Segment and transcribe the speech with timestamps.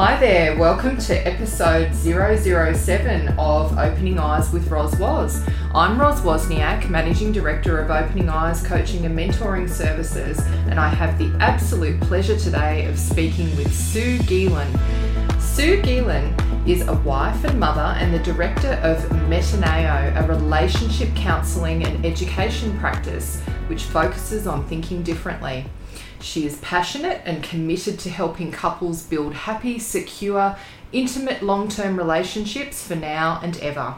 [0.00, 5.44] Hi there, welcome to episode 007 of Opening Eyes with Roz Woz.
[5.74, 10.38] I'm Roz Wozniak, Managing Director of Opening Eyes Coaching and Mentoring Services,
[10.68, 14.70] and I have the absolute pleasure today of speaking with Sue Geelan.
[15.40, 16.32] Sue Geelan
[16.68, 22.78] is a wife and mother and the director of Metanao, a relationship counselling and education
[22.78, 25.66] practice which focuses on thinking differently.
[26.20, 30.56] She is passionate and committed to helping couples build happy, secure,
[30.92, 33.94] intimate long term relationships for now and ever.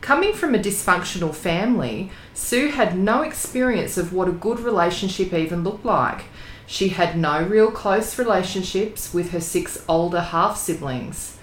[0.00, 5.62] Coming from a dysfunctional family, Sue had no experience of what a good relationship even
[5.62, 6.24] looked like.
[6.66, 11.38] She had no real close relationships with her six older half siblings.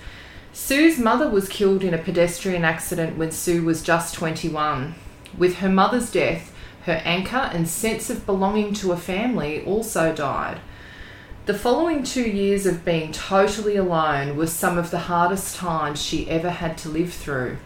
[0.52, 4.96] Sue's mother was killed in a pedestrian accident when Sue was just 21.
[5.38, 6.54] With her mother's death,
[6.90, 10.60] her anchor and sense of belonging to a family also died.
[11.46, 16.30] The following two years of being totally alone were some of the hardest times she
[16.30, 17.58] ever had to live through.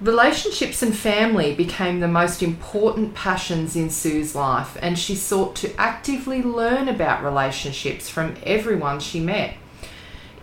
[0.00, 5.74] Relationships and family became the most important passions in Sue's life, and she sought to
[5.80, 9.54] actively learn about relationships from everyone she met.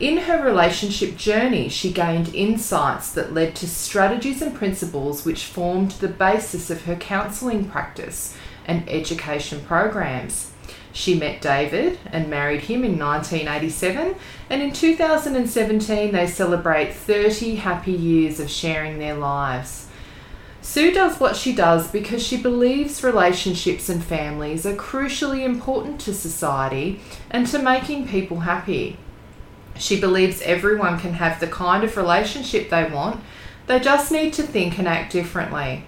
[0.02, 5.92] In her relationship journey, she gained insights that led to strategies and principles which formed
[5.92, 8.36] the basis of her counselling practice
[8.66, 10.54] and education programs.
[10.92, 14.16] She met David and married him in 1987,
[14.50, 19.88] and in 2017 they celebrate 30 happy years of sharing their lives.
[20.64, 26.14] Sue does what she does because she believes relationships and families are crucially important to
[26.16, 28.98] society and to making people happy.
[29.82, 33.20] She believes everyone can have the kind of relationship they want,
[33.66, 35.86] they just need to think and act differently.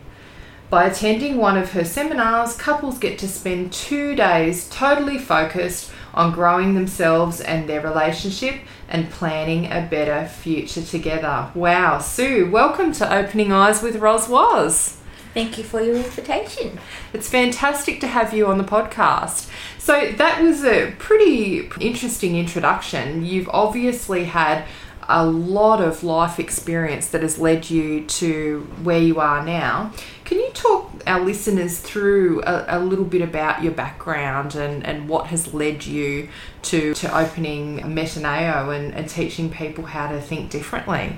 [0.72, 6.34] By attending one of her seminars, couples get to spend two days totally focused on
[6.34, 11.52] growing themselves and their relationship and planning a better future together.
[11.54, 14.98] Wow, Sue, welcome to Opening Eyes with Roz Woz.
[15.34, 16.80] Thank you for your invitation.
[17.12, 19.50] It's fantastic to have you on the podcast.
[19.80, 23.26] So, that was a pretty interesting introduction.
[23.26, 24.66] You've obviously had
[25.10, 29.92] a lot of life experience that has led you to where you are now.
[30.26, 35.10] Can you talk our listeners through a, a, little bit about your background and, and
[35.10, 36.30] what has led you
[36.64, 41.18] to, to opening Metanao and, and teaching people how to think differently?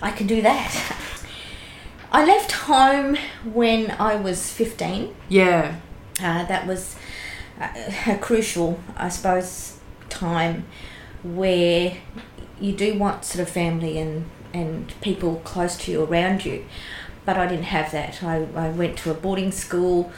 [0.00, 1.22] I can do that.
[2.16, 5.14] I left home when I was 15.
[5.28, 5.80] Yeah.
[6.18, 6.96] Uh, that was
[7.60, 9.78] a crucial, I suppose,
[10.08, 10.64] time
[11.22, 11.98] where
[12.58, 16.64] you do want sort of family and, and people close to you around you.
[17.26, 18.22] But I didn't have that.
[18.22, 20.10] I, I went to a boarding school,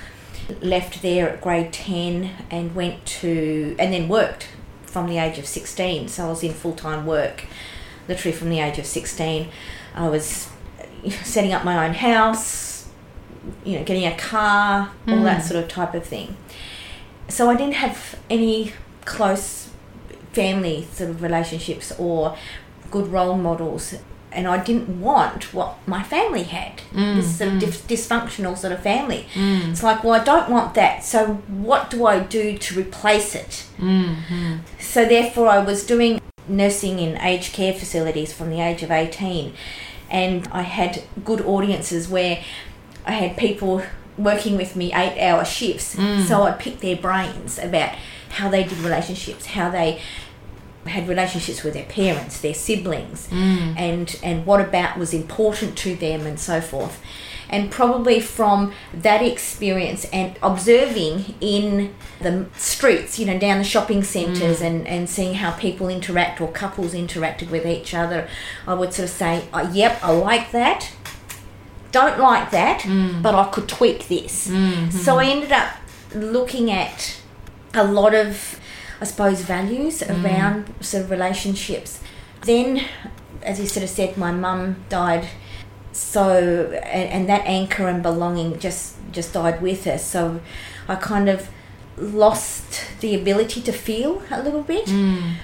[0.62, 4.46] left there at grade 10, and went to, and then worked
[4.86, 6.06] from the age of 16.
[6.06, 7.46] So I was in full time work
[8.06, 9.48] literally from the age of 16.
[9.96, 10.48] I was
[11.24, 12.88] setting up my own house,
[13.64, 15.24] you know, getting a car, all mm.
[15.24, 16.36] that sort of type of thing.
[17.28, 18.72] So I didn't have any
[19.04, 19.70] close
[20.32, 22.36] family sort of relationships or
[22.90, 23.94] good role models.
[24.30, 27.62] And I didn't want what my family had, mm, this sort of mm.
[27.62, 29.26] dysfunctional sort of family.
[29.32, 29.70] Mm.
[29.70, 31.02] It's like, well, I don't want that.
[31.02, 33.64] So, what do I do to replace it?
[33.78, 34.56] Mm-hmm.
[34.78, 39.54] So, therefore, I was doing nursing in aged care facilities from the age of 18
[40.10, 42.42] and I had good audiences where
[43.06, 43.82] I had people
[44.16, 45.96] working with me eight hour shifts.
[45.96, 46.24] Mm.
[46.24, 47.94] So I'd pick their brains about
[48.30, 50.00] how they did relationships, how they
[50.86, 53.74] had relationships with their parents, their siblings, mm.
[53.76, 57.00] and and what about was important to them and so forth
[57.50, 64.02] and probably from that experience and observing in the streets, you know, down the shopping
[64.02, 64.66] centres mm.
[64.66, 68.28] and, and seeing how people interact or couples interacted with each other,
[68.66, 70.92] I would sort of say, oh, yep, I like that.
[71.90, 73.22] Don't like that, mm.
[73.22, 74.48] but I could tweak this.
[74.48, 74.90] Mm-hmm.
[74.90, 75.74] So I ended up
[76.14, 77.18] looking at
[77.72, 78.60] a lot of,
[79.00, 80.22] I suppose, values mm.
[80.22, 82.02] around sort of relationships.
[82.42, 82.84] Then,
[83.42, 85.28] as you sort of said, my mum died
[85.98, 90.40] so and, and that anchor and belonging just just died with us so
[90.86, 91.48] i kind of
[91.96, 94.86] lost the ability to feel a little bit.
[94.86, 95.34] Mm.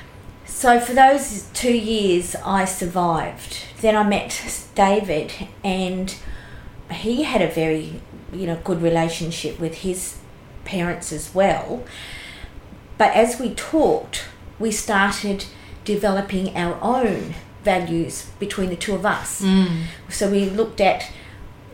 [0.46, 3.58] so for those two years i survived.
[3.80, 6.14] Then i met david and
[6.90, 8.00] he had a very
[8.32, 10.18] you know good relationship with his
[10.64, 11.84] parents as well.
[12.96, 14.24] But as we talked
[14.58, 15.46] we started
[15.84, 17.34] developing our own
[17.64, 19.42] values between the two of us.
[19.42, 19.84] Mm.
[20.08, 21.10] So we looked at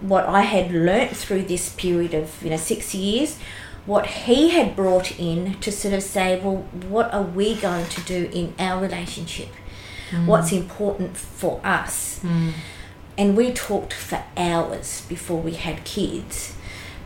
[0.01, 3.39] what I had learnt through this period of you know six years,
[3.87, 6.59] what he had brought in to sort of say, well,
[6.89, 9.49] what are we going to do in our relationship?
[10.27, 12.21] What's important for us?
[12.21, 12.53] Mm.
[13.17, 16.55] And we talked for hours before we had kids,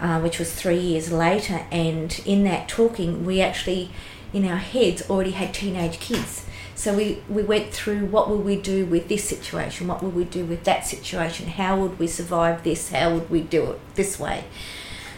[0.01, 1.67] uh, which was three years later.
[1.71, 3.91] And in that talking, we actually,
[4.33, 6.44] in our heads, already had teenage kids.
[6.85, 9.87] So we, we went through what will we do with this situation?
[9.87, 11.47] What will we do with that situation?
[11.47, 12.91] How would we survive this?
[12.91, 14.45] How would we do it this way?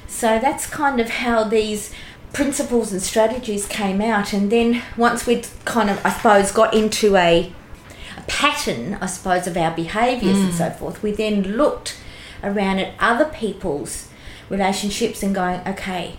[0.07, 1.93] So that's kind of how these
[2.33, 4.33] principles and strategies came out.
[4.33, 7.53] And then once we'd kind of, I suppose, got into a,
[8.17, 10.57] a pattern, I suppose, of our behaviours and mm.
[10.57, 11.99] so forth, we then looked
[12.45, 14.09] around at other people's
[14.49, 16.15] relationships and going, okay,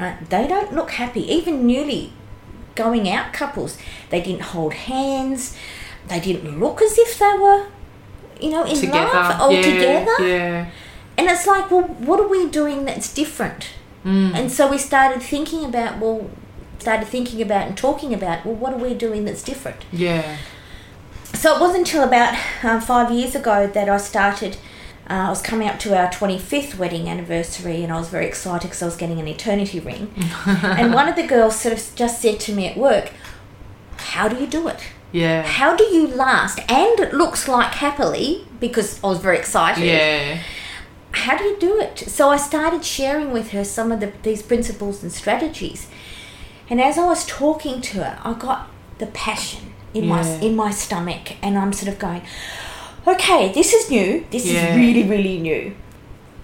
[0.00, 1.30] right, they don't look happy.
[1.30, 2.12] Even newly
[2.74, 3.78] going out couples,
[4.10, 5.56] they didn't hold hands,
[6.08, 7.66] they didn't look as if they were,
[8.40, 9.12] you know, in Together.
[9.12, 10.28] love or yeah, together.
[10.28, 10.70] Yeah.
[11.18, 13.70] And it's like, well, what are we doing that's different?
[14.04, 14.34] Mm.
[14.34, 16.30] And so we started thinking about, well,
[16.78, 19.84] started thinking about and talking about, well, what are we doing that's different?
[19.92, 20.38] Yeah.
[21.34, 24.56] So it wasn't until about um, five years ago that I started.
[25.10, 28.68] Uh, I was coming up to our 25th wedding anniversary, and I was very excited
[28.68, 30.14] because I was getting an eternity ring.
[30.46, 33.10] and one of the girls sort of just said to me at work,
[33.96, 34.78] How do you do it?
[35.10, 35.42] Yeah.
[35.42, 36.60] How do you last?
[36.70, 39.84] And it looks like happily because I was very excited.
[39.84, 40.42] Yeah.
[41.10, 41.98] how do you do it?
[41.98, 45.88] So I started sharing with her some of the, these principles and strategies.
[46.68, 50.70] And as I was talking to her, I got the passion in my in my
[50.70, 52.22] stomach, and I'm sort of going,
[53.06, 54.24] "Okay, this is new.
[54.30, 54.70] This Yeah.
[54.70, 55.72] is really, really new."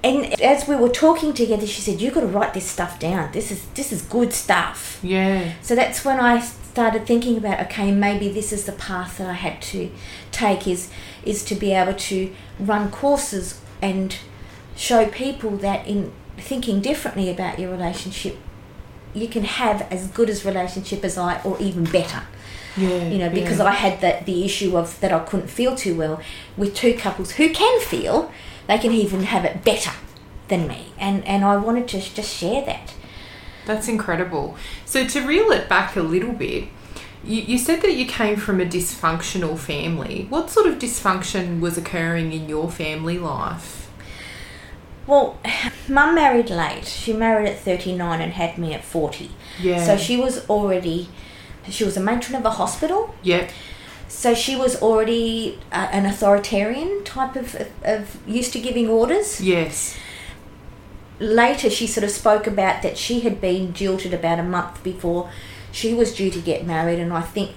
[0.04, 3.30] And as we were talking together, she said, "You've got to write this stuff down.
[3.32, 5.40] This is this is good stuff." Yeah.
[5.62, 9.32] So that's when I started thinking about okay, maybe this is the path that I
[9.32, 9.90] had to
[10.30, 10.88] take is
[11.24, 12.30] is to be able to
[12.60, 14.14] run courses and
[14.76, 18.36] show people that in thinking differently about your relationship,
[19.14, 22.22] you can have as good as relationship as I or even better.
[22.76, 23.08] Yeah.
[23.08, 23.64] You know, because yeah.
[23.64, 26.20] I had that the issue of that I couldn't feel too well
[26.56, 28.30] with two couples who can feel,
[28.66, 29.92] they can even have it better
[30.48, 30.92] than me.
[30.98, 32.94] And and I wanted to just share that.
[33.66, 34.56] That's incredible.
[34.84, 36.68] So to reel it back a little bit,
[37.24, 40.26] you, you said that you came from a dysfunctional family.
[40.28, 43.90] What sort of dysfunction was occurring in your family life?
[45.06, 45.38] Well,
[45.88, 46.86] mum married late.
[46.86, 49.30] She married at 39 and had me at 40.
[49.60, 49.84] Yeah.
[49.84, 51.08] So she was already,
[51.70, 53.14] she was a matron of a hospital.
[53.22, 53.50] Yeah.
[54.08, 59.40] So she was already uh, an authoritarian type of, of, of used to giving orders.
[59.40, 59.96] Yes.
[61.18, 65.30] Later, she sort of spoke about that she had been jilted about a month before
[65.72, 67.52] she was due to get married, and I think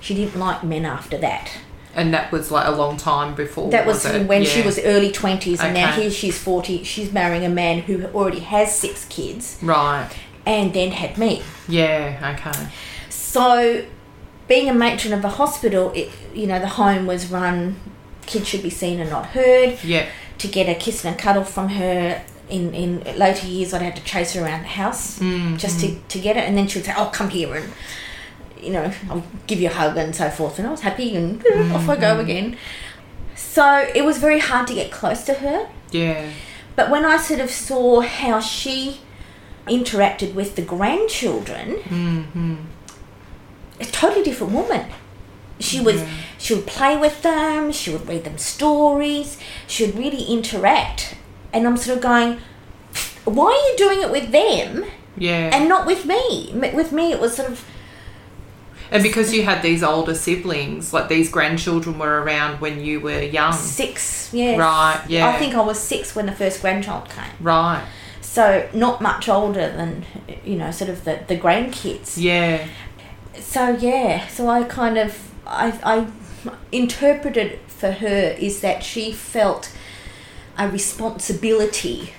[0.00, 1.50] she didn't like men after that.
[1.94, 3.70] And that was like a long time before.
[3.70, 4.26] That was, it?
[4.26, 6.82] when she was early 20s, and now here she's 40.
[6.82, 10.10] She's marrying a man who already has six kids Right.
[10.44, 11.42] and then had me.
[11.68, 12.34] Yeah.
[12.36, 12.66] Okay.
[13.34, 13.84] So,
[14.46, 17.80] being a matron of a hospital, it, you know, the home was run,
[18.26, 19.82] kids should be seen and not heard.
[19.82, 20.06] Yeah.
[20.38, 23.96] To get a kiss and a cuddle from her in, in later years, I'd have
[23.96, 26.44] to chase her around the house Mm, just to, to get it.
[26.46, 27.72] And then she would say, Oh, come here and,
[28.62, 30.60] you know, I'll give you a hug and so forth.
[30.60, 32.56] And I was happy and off I go again.
[33.34, 33.66] So,
[33.96, 35.68] it was very hard to get close to her.
[35.90, 36.30] Yeah.
[36.76, 39.00] But when I sort of saw how she
[39.66, 42.54] interacted with the grandchildren, Mm-hmm.
[43.80, 44.86] A totally different woman.
[45.60, 46.06] She was Yeah.
[46.38, 51.14] she would play with them, she would read them stories, she would really interact.
[51.52, 52.38] And I'm sort of going,
[53.24, 54.84] why are you doing it with them
[55.16, 55.50] Yeah.
[55.56, 56.52] and not with me?
[56.54, 57.64] With me, it was sort of
[58.90, 63.22] And because you had these older siblings, like these grandchildren were around when you were
[63.22, 63.52] young.
[63.52, 64.28] six.
[64.32, 65.28] Yeah, Right, yeah.
[65.28, 67.32] I think I was six when the first grandchild came.
[67.40, 67.82] Right.
[68.20, 70.04] So not much older than
[70.44, 72.14] you know, sort of the the grandkids.
[72.16, 72.66] Yeah.
[73.40, 76.06] So yeah so i kind of i i
[76.72, 79.72] interpreted for her is that she felt
[80.58, 82.12] a responsibility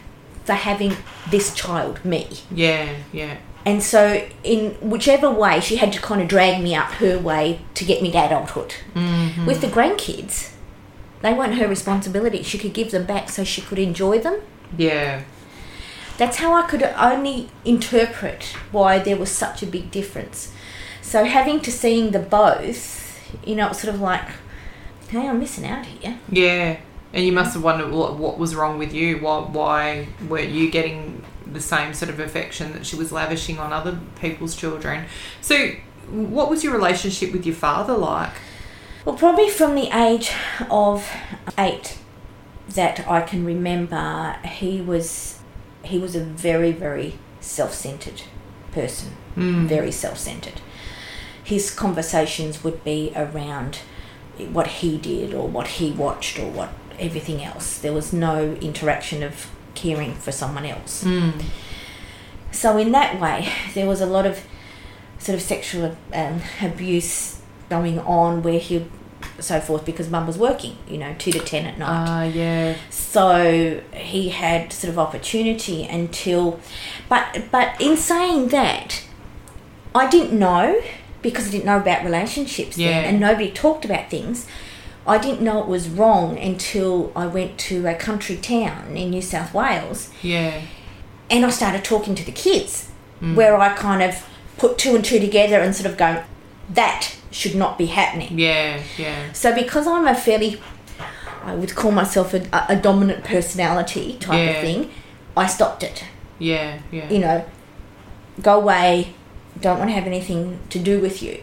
[0.44, 0.96] for having
[1.32, 2.90] this child me Yeah.
[3.12, 3.38] Yeah.
[3.66, 7.60] and so in whichever way she had to kind of drag me up her way
[7.76, 9.46] to get me to adulthood Mm-hmm.
[9.46, 10.52] with the grandkids
[11.22, 14.42] they weren't her responsibility she could give them back so she could enjoy them
[14.78, 15.24] Yeah.
[16.18, 20.52] that's how I could only interpret why there was such a big difference.
[21.06, 24.28] So having to seeing the both, you know, it's sort of like,
[25.10, 26.18] hey, I'm missing out here.
[26.30, 26.80] Yeah.
[27.14, 29.20] And you must have wondered what, what was wrong with you.
[29.20, 33.72] Why, why weren't you getting the same sort of affection that she was lavishing on
[33.72, 35.06] other people's children?
[35.42, 35.74] So,
[36.10, 38.34] what was your relationship with your father like?
[39.06, 40.32] Well, probably from the age
[40.72, 41.08] of
[41.58, 42.00] eight
[42.70, 45.40] that I can remember, he was
[45.84, 48.24] he was a very very self-centered
[48.72, 49.68] person, Mm.
[49.68, 50.62] very self-centered.
[51.46, 53.80] His conversations would be around
[54.52, 57.78] what he did or what he watched or what everything else.
[57.78, 61.04] There was no interaction of caring for someone else.
[61.04, 61.44] Mm.
[62.52, 64.44] So in that way, there was a lot of
[65.20, 68.86] sort of sexual um, abuse going on where he
[69.40, 72.08] so forth because mum was working, you know, two to ten at night.
[72.08, 72.75] Ah, yeah.
[72.90, 76.60] So he had sort of opportunity until,
[77.10, 79.04] but but in saying that,
[79.94, 80.82] I didn't know
[81.25, 82.89] because I didn't know about relationships Yeah.
[82.91, 84.46] then, and nobody talked about things.
[85.08, 89.22] I didn't know it was wrong until I went to a country town in New
[89.22, 90.62] South Wales Yeah.
[91.32, 92.89] and I started talking to the kids,
[93.22, 93.34] mm.
[93.36, 94.24] where I kind of
[94.58, 96.24] put two and two together and sort of go,
[96.74, 98.38] that should not be happening.
[98.39, 98.79] Yeah.
[98.98, 99.34] Yeah.
[99.34, 100.62] So because I'm a fairly,
[101.44, 104.51] I would call myself a, a dominant personality type Yeah.
[104.51, 104.91] of thing,
[105.36, 106.03] I stopped it.
[106.39, 106.79] Yeah.
[106.91, 107.10] Yeah.
[107.10, 107.46] You know,
[108.41, 109.13] go away,
[109.60, 111.42] don't want to have anything to do with you.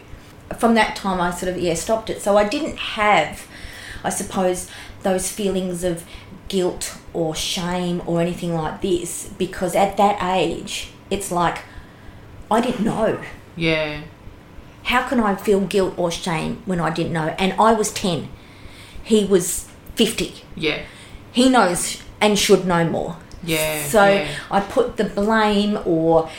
[0.57, 2.21] From that time, I sort of yeah stopped it.
[2.21, 3.47] So I didn't have,
[4.03, 4.69] I suppose,
[5.03, 6.05] those feelings of
[6.47, 11.59] guilt or shame or anything like this because at that age, it's like
[12.51, 13.23] I didn't know.
[13.55, 14.01] Yeah.
[14.83, 17.35] How can I feel guilt or shame when I didn't know?
[17.39, 18.29] And I was 10.
[19.01, 20.33] He was 50.
[20.55, 20.81] Yeah.
[21.31, 23.17] He knows and should know more.
[23.43, 23.83] Yeah.
[23.85, 24.29] So yeah.
[24.51, 26.29] I put the blame or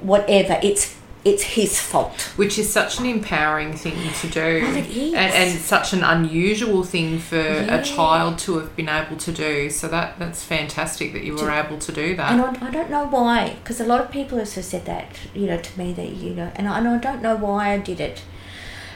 [0.00, 0.58] whatever.
[0.62, 2.20] It's it's his fault.
[2.36, 5.14] which is such an empowering thing to do Well, it is.
[5.14, 7.76] And, and such an unusual thing for Yeah.
[7.76, 11.50] a child to have been able to do so that that's fantastic that you were
[11.50, 14.38] able to do that And I, I don't know why, because a lot of people
[14.38, 17.22] have said that, you know, to me that you know, and I, and I don't
[17.22, 18.22] know why I did it.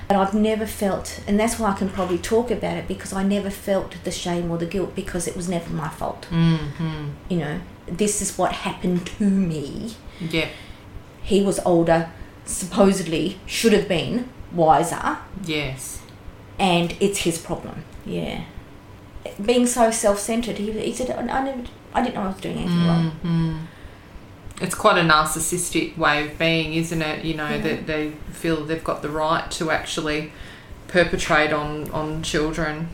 [0.08, 3.24] But I've never felt, and that's why I can probably talk about it because I
[3.24, 6.28] never felt the shame or the guilt because it was never my fault.
[6.30, 7.08] mm-hmm.
[7.28, 9.94] You know, this is what happened to me.
[10.20, 10.46] yeah
[11.26, 12.10] He was older,
[12.44, 16.00] supposedly should have been wiser, yes
[16.58, 17.84] and it's his problem.
[18.06, 18.44] Yeah.
[19.44, 22.40] Being so self centered, he, he said, I, I, never, I didn't know I was
[22.40, 23.12] doing anything wrong.
[23.22, 23.66] mm
[24.58, 27.58] it's quite a narcissistic way of being isn't it you know Yeah.
[27.58, 30.32] that they feel they've got the right to actually
[30.88, 32.88] perpetrate on on children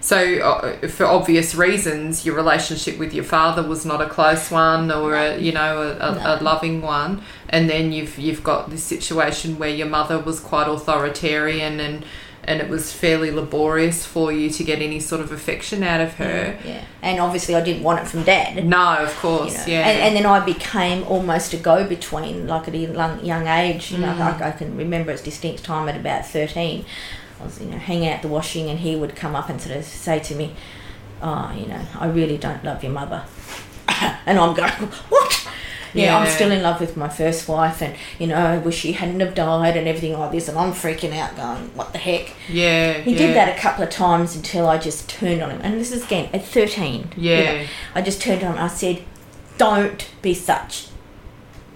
[0.00, 4.90] so uh, for obvious reasons your relationship with your father was not a close one
[4.90, 8.84] or a, you know a, a, a loving one and then you've you've got this
[8.84, 12.04] situation where your mother was quite authoritarian and
[12.44, 16.14] and it was fairly laborious for you to get any sort of affection out of
[16.14, 16.82] her Yeah.
[17.02, 18.64] And obviously, I didn't want it from dad.
[18.64, 19.72] no of you course know.
[19.74, 23.46] yeah And, and then I became almost a go between, like at a young, young
[23.46, 23.92] age.
[23.92, 24.18] You know, Mm.
[24.20, 26.86] like I can remember a distinct time at about 13.
[27.40, 29.76] I was, you know, hanging out the washing, and he would come up and sort
[29.76, 30.54] of say to me,
[31.22, 33.24] Oh, you know, I really don't love your mother.
[34.26, 34.70] and I'm going,
[35.08, 35.48] What?
[35.94, 38.92] Yeah, I'm still in love with my first wife, and you know, I wish she
[38.92, 40.46] hadn't have died, and everything like this.
[40.46, 43.18] And I'm freaking out, going, "What the heck?" yeah He yeah.
[43.18, 45.60] did that a couple of times until I just turned on him.
[45.62, 47.12] And this is again at 13.
[47.16, 47.42] you Yeah.
[47.62, 47.66] know.
[47.94, 48.62] I just turned on him.
[48.62, 49.02] I said,
[49.56, 50.88] Don't be such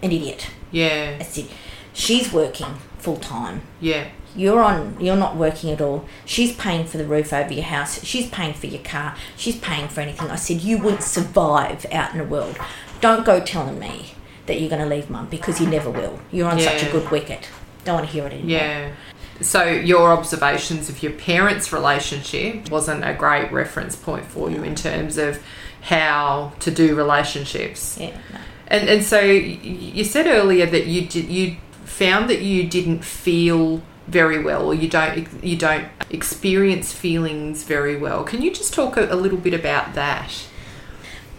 [0.02, 0.47] an idiot.
[0.71, 1.47] yeah I said,
[1.95, 3.62] She's working full time.
[3.81, 6.07] yeah You're on you're not working at all.
[6.25, 8.03] She's paying for the roof over your house.
[8.05, 9.17] She's paying for your car.
[9.37, 10.31] She's paying for anything.
[10.31, 12.59] I said, You wouldn't survive out in the world.
[13.01, 14.15] Don't go telling me
[14.47, 16.21] that you're gonna leave mum because you never will.
[16.31, 17.49] You're on such a good wicket.
[17.85, 18.51] Don't want to hear it anymore.
[18.51, 18.93] Yeah.
[19.41, 24.77] So your observations of your parents' relationship wasn't a great reference point for you in
[24.77, 25.43] terms of
[25.81, 27.99] how to do relationships.
[27.99, 28.17] Yeah.
[28.33, 28.39] no.
[28.69, 33.83] And and so you said earlier that you did you found that you didn't feel
[34.06, 38.25] very well or you don't you don't experience feelings very well.
[38.25, 40.47] Can you just talk a, a little bit about that?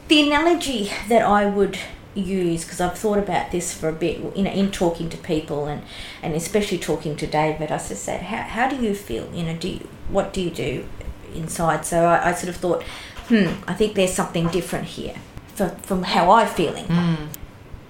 [0.07, 1.77] The analogy that I would
[2.15, 5.65] use, because I've thought about this for a bit, you know, in talking to people
[5.65, 5.81] and,
[6.21, 9.33] and especially talking to David, I just said, how, how do you feel?
[9.33, 10.85] You know, do you, what do you do
[11.33, 11.85] inside?
[11.85, 12.83] So I, I sort of thought,
[13.27, 15.15] hmm, I think there's something different here
[15.55, 16.85] for, from how I'm feeling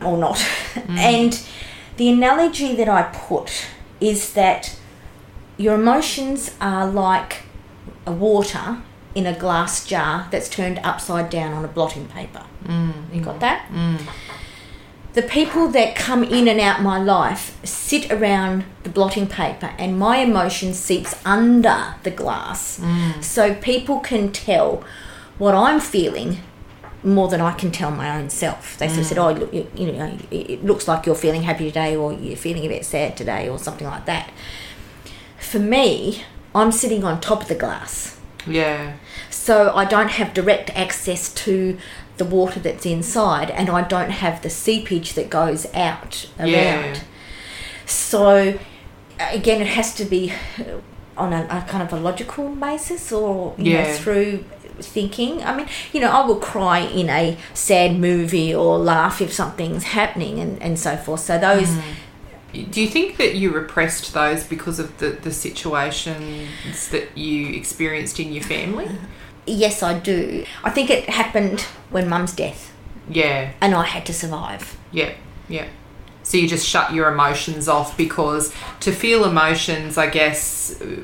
[0.02, 0.44] or not.
[0.88, 1.44] and
[1.98, 3.68] the analogy that I put
[4.04, 4.78] is that
[5.58, 7.44] your emotions are like
[8.06, 8.82] a water
[9.16, 12.44] in a glass jar that's turned upside down on a blotting paper.
[12.66, 13.14] Mm.
[13.14, 13.70] You got that?
[15.14, 20.00] The people that come in and out my life sit around the blotting paper, and
[20.00, 22.80] my emotion seeps under the glass.
[22.80, 23.24] Mm.
[23.24, 24.84] So people can tell
[25.38, 26.40] what I'm feeling
[27.04, 28.78] more than I can tell my own self.
[28.78, 29.36] They sort of said, mm.
[29.36, 32.66] "Oh, look, you, you know, it looks like you're feeling happy today, or you're feeling
[32.66, 34.32] a bit sad today, or something like that."
[35.40, 36.24] For me,
[36.56, 38.18] I'm sitting on top of the glass.
[38.46, 38.94] Yeah.
[39.30, 41.78] So I don't have direct access to
[42.18, 46.50] the water that's inside and I don't have the seepage that goes out around.
[46.52, 47.00] Yeah.
[47.86, 48.60] So
[49.20, 50.34] again, it has to be
[51.18, 53.94] on a, a kind of a logical basis or you know, Yeah.
[53.94, 54.46] through
[54.80, 55.44] thinking.
[55.44, 59.84] I mean, you know, I will cry in a sad movie or laugh if something's
[59.84, 61.22] happening and, and so forth.
[61.22, 61.82] So those mm.
[62.70, 68.20] Do you think that you repressed those because of the, the situations that you experienced
[68.20, 68.88] in your family?
[69.48, 70.46] yes I do.
[70.64, 72.72] I think it happened when mum's death
[73.10, 74.78] Yeah, and I had to survive.
[74.92, 75.14] yeah,
[75.50, 75.68] yeah.
[76.24, 80.98] So you just shut your emotions off because to feel emotions, I guess, uh,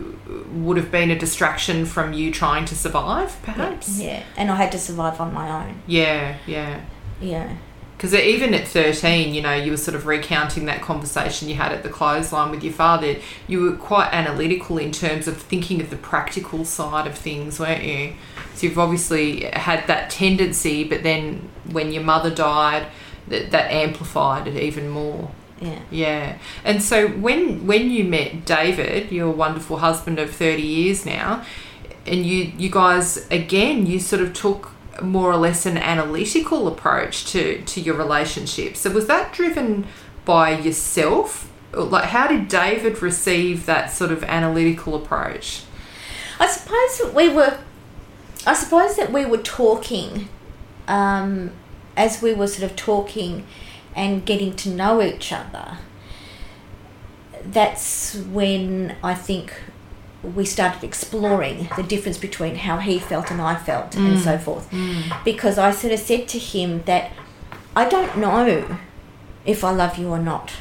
[0.54, 4.00] would have been a distraction from you trying to survive, perhaps?
[4.00, 4.24] Yeah.
[4.38, 5.82] And I had to survive on my own.
[5.86, 6.82] Yeah, yeah.
[7.22, 7.58] Yeah.
[8.00, 11.74] Because even at 13, you know, you were sort of recounting that conversation you had
[11.74, 13.18] at the clothesline with your father.
[13.46, 17.84] You were quite analytical in terms of thinking of the practical side of things, weren't
[17.84, 18.14] you?
[18.54, 22.88] So you've obviously had that tendency, but then when your mother died,
[23.30, 25.32] that, that amplified it even more.
[25.62, 25.80] Yeah.
[25.92, 26.38] Yeah.
[26.64, 31.46] And so when when you met David, your wonderful husband of 30 years now,
[32.06, 34.72] and you you guys again you sort of took
[35.02, 38.76] more or less an analytical approach to to your relationship.
[38.78, 39.88] So was that driven
[40.26, 41.52] by yourself?
[41.74, 45.64] Like how did David receive that sort of analytical approach?
[46.40, 47.58] I suppose that we were.
[48.48, 50.30] I suppose that we were talking,
[50.88, 51.52] um,
[52.00, 53.46] as we were sort of talking,
[53.96, 55.78] and getting to know each other.
[57.44, 59.54] That's when I think
[60.24, 64.24] we started exploring the difference between how he felt and I felt, and mm.
[64.24, 64.72] so forth.
[64.72, 65.24] Mm.
[65.26, 67.12] Because I sort of said to him that
[67.76, 68.78] I don't know
[69.46, 70.54] if I love you or not.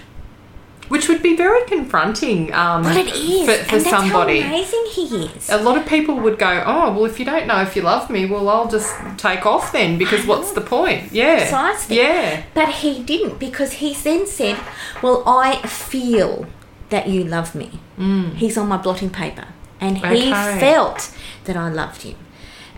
[0.88, 4.40] Which would be very confronting um, But it is, for, for and that's somebody.
[4.40, 5.50] how amazing he is.
[5.50, 8.08] A lot of people would go, oh, well, if you don't know if you love
[8.10, 11.12] me, well, I'll just take off then because what's the point?
[11.12, 11.38] Yeah.
[11.40, 11.96] Precisely.
[11.98, 12.42] Yeah.
[12.54, 14.56] But he didn't because he then said,
[15.02, 16.46] Well, I feel
[16.90, 17.80] that you love me.
[17.98, 18.34] Mm.
[18.34, 19.46] He's on my blotting paper.
[19.80, 20.58] And he Okay.
[20.58, 22.16] felt that I loved him.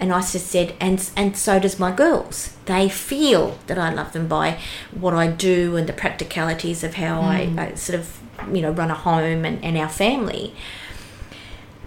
[0.01, 2.57] And I just said, and, and so does my girls.
[2.65, 4.59] They feel that I love them by
[4.93, 7.59] what I do and the practicalities of how I, mm.
[7.59, 8.19] I sort of,
[8.51, 10.55] you know, run a home and, and our family.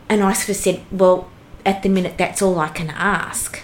[0.08, 1.32] And I sort of said, well,
[1.66, 3.62] at the minute, that's all I can ask.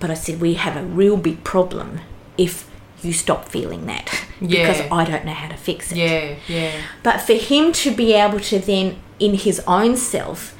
[0.00, 2.00] But I said, we have a real big problem
[2.36, 2.68] if
[3.02, 5.98] you stop feeling that because I don't know how to fix it.
[5.98, 6.34] Yeah.
[6.48, 6.82] Yeah.
[7.04, 10.56] But for him to be able to then, in his own self,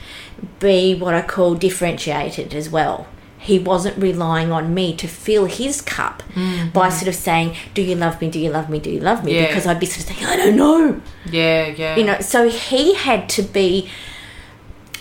[0.60, 3.08] be what I call differentiated as well.
[3.42, 6.70] He wasn't relying on me to fill his cup mm-hmm.
[6.70, 8.30] by sort of saying, Do you love me?
[8.30, 8.78] Do you love me?
[8.78, 9.34] Do you love me?
[9.34, 9.48] Yeah.
[9.48, 11.66] Because I'd be sort of saying, I don't know Yeah.
[11.66, 11.96] Yeah.
[11.96, 13.90] you know so he had to be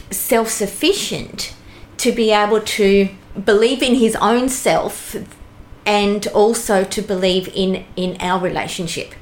[0.09, 1.53] self-sufficient
[1.97, 3.09] to be able to
[3.45, 5.15] believe in his own self
[5.85, 9.13] and also to believe in in our relationship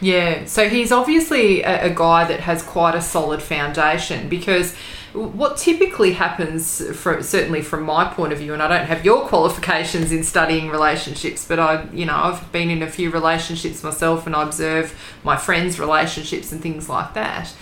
[0.00, 4.74] Yeah, so he's obviously a, a guy that has quite a solid foundation because
[5.16, 9.26] what typically happens, for, certainly from my point of view, and I don't have your
[9.28, 14.26] qualifications in studying relationships, but I, you know, I've been in a few relationships myself
[14.26, 17.52] and I observe my friends' relationships and things like that.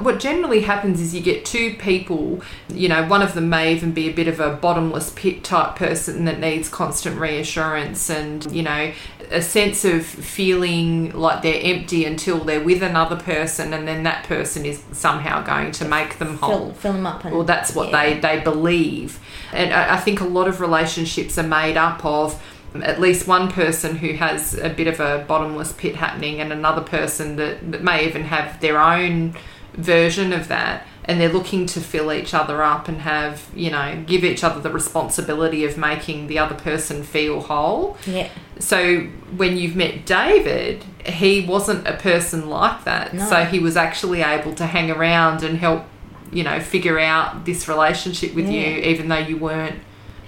[0.00, 3.92] What generally happens is you get two people, you know, one of them may even
[3.92, 8.62] be a bit of a bottomless pit type person that needs constant reassurance and, you
[8.62, 8.92] know,
[9.30, 14.24] a sense of feeling like they're empty until they're with another person and then that
[14.24, 17.74] person is somehow going to make them whole fill, fill them up and well that's
[17.74, 18.02] what yeah.
[18.02, 19.18] they they believe
[19.52, 22.42] and I, I think a lot of relationships are made up of
[22.82, 26.82] at least one person who has a bit of a bottomless pit happening and another
[26.82, 29.34] person that, that may even have their own
[29.74, 34.02] version of that and they're looking to fill each other up and have you know
[34.06, 39.00] give each other the responsibility of making the other person feel whole yeah so
[39.36, 43.14] when you've met David, he wasn't a person like that.
[43.14, 43.28] No.
[43.28, 45.84] So he was actually able to hang around and help,
[46.32, 49.80] you know, figure out this relationship with you, even though you weren't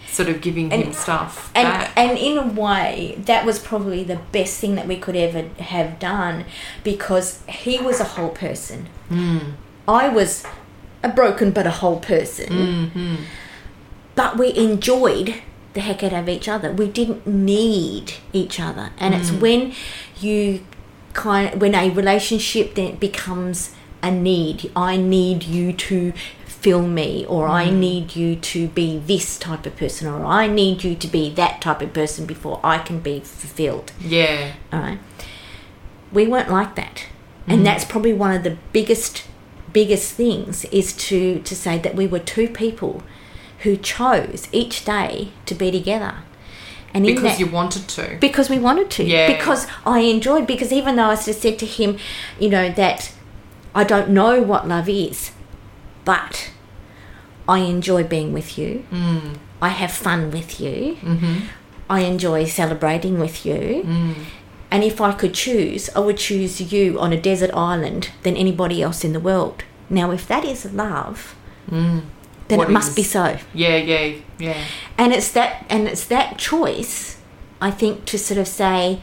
[0.08, 1.92] sort of giving him stuff and back.
[1.94, 5.98] and in a way that was probably the best thing that we could ever have
[5.98, 6.46] done
[6.82, 9.52] because he was a whole person Mm.
[9.86, 10.44] i was
[11.02, 12.48] a broken but a whole person.
[12.48, 13.14] Mm-hmm.
[14.14, 15.34] but we enjoyed
[15.74, 16.72] the heck out of each other.
[16.72, 18.90] We didn't need each other.
[18.96, 19.74] And it's when
[20.18, 20.64] you
[21.12, 24.72] kind when a relationship then becomes a need.
[24.74, 26.12] I need you to
[26.44, 30.82] fill me or i need you to be this type of person or i need
[30.82, 33.92] you to be that type of person before i can be fulfilled.
[34.00, 34.54] Yeah.
[34.72, 34.98] all right.
[36.10, 37.06] We weren't like that
[37.48, 39.24] and that's probably one of the biggest
[39.72, 43.02] biggest things is to to say that we were two people
[43.60, 46.14] who chose each day to be together
[46.94, 48.16] And because that- you wanted to.
[48.20, 49.04] because we wanted to.
[49.04, 49.26] Yeah.
[49.36, 50.46] Because I enjoyed.
[50.46, 51.98] Because even though I just said to him,
[52.38, 53.12] you know, that
[53.74, 55.30] I don't know what love is,
[56.04, 56.50] but
[57.48, 58.84] I enjoy being with you.
[58.92, 59.36] Mm.
[59.60, 60.96] I have fun with you.
[61.02, 61.36] Mm-hmm.
[61.88, 63.82] I enjoy celebrating with you.
[63.86, 64.14] Mm.
[64.70, 68.82] And if I could choose, I would choose you on a desert island than anybody
[68.82, 69.62] else in the world.
[69.88, 71.34] Now, if that is love,
[71.70, 72.02] Mm.
[72.48, 73.38] then What it must be so.
[73.52, 74.62] Yeah, yeah, yeah.
[74.96, 77.16] And it's that and it's that choice,
[77.60, 79.00] I think, to sort of say,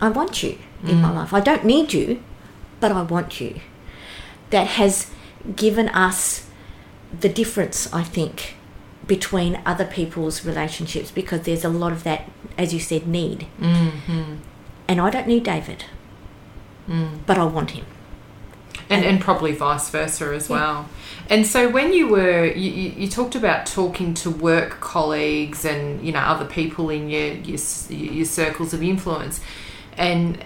[0.00, 1.32] I want you in my life.
[1.32, 2.22] I don't need you,
[2.80, 3.60] but I want you.
[4.50, 5.10] That has
[5.56, 6.46] given us
[7.20, 8.54] the difference, I think,
[9.06, 13.46] between other people's relationships because there's a lot of that, as you said, need.
[13.60, 14.34] Mm-hmm.
[14.88, 15.84] And I don't need David,
[16.88, 17.18] Mm.
[17.26, 17.84] but I want him.
[18.90, 20.88] and and probably vice versa as well.
[21.28, 26.02] And so when you were you, you, you talked about talking to work colleagues and
[26.02, 27.58] you know other people in your your,
[27.90, 29.40] your circles of influence,
[29.98, 30.42] and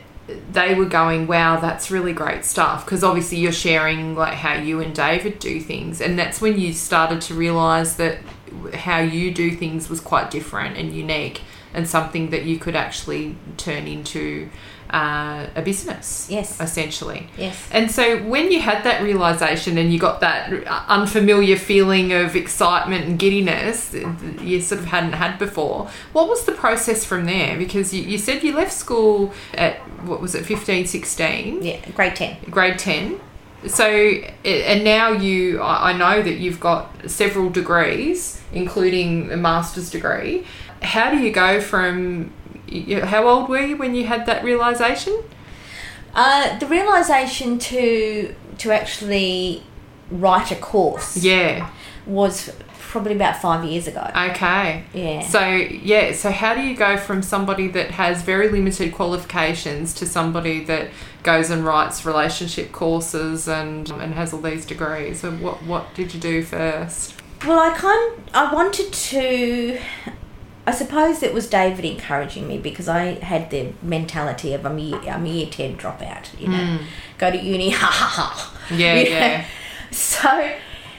[0.51, 4.81] they were going, "Wow, that's really great stuff." Because obviously you're sharing like how you
[4.81, 8.19] and David do things, and that's when you started to realize that
[8.75, 11.43] how you do things was quite different and unique,
[11.75, 14.49] and something that you could actually turn into
[14.91, 16.27] uh, a business.
[16.31, 16.61] Yes.
[16.61, 17.27] essentially.
[17.39, 17.67] Yes.
[17.73, 20.53] And so when you had that realization and you got that
[20.89, 26.45] unfamiliar feeling of excitement and giddiness that you sort of hadn't had before, what was
[26.45, 27.57] the process from there?
[27.57, 32.15] Because you, you said you left school at, what was it, 15, 16, Yeah, grade
[32.15, 32.37] 10.
[32.51, 33.19] grade 10.
[33.69, 39.89] So, and now you, I I know that you've got several degrees, including a master's
[39.89, 40.45] degree.
[40.83, 42.33] How do you go from,
[43.05, 45.23] how old were you when you had that realization?
[46.14, 49.62] Uh, the realization to to actually
[50.11, 51.71] write a course Yeah.
[52.07, 54.07] was probably about five years ago.
[54.14, 54.85] Okay.
[54.92, 55.23] Yeah.
[55.23, 60.07] So yeah, so how do you go from somebody that has very limited qualifications to
[60.07, 60.90] somebody that
[61.23, 65.21] goes and writes relationship courses and and has all these degrees?
[65.21, 67.14] So what what did you do first?
[67.47, 69.79] Well, I kind I wanted to.
[70.66, 74.81] I suppose it was David encouraging me because I had the mentality of I'm a
[74.81, 76.38] year, I'm a year ten dropout.
[76.40, 76.85] You know, mm.
[77.18, 78.59] go to uni, ha ha ha.
[78.75, 79.11] Yeah, You know?
[79.11, 79.44] yeah.
[79.90, 80.53] So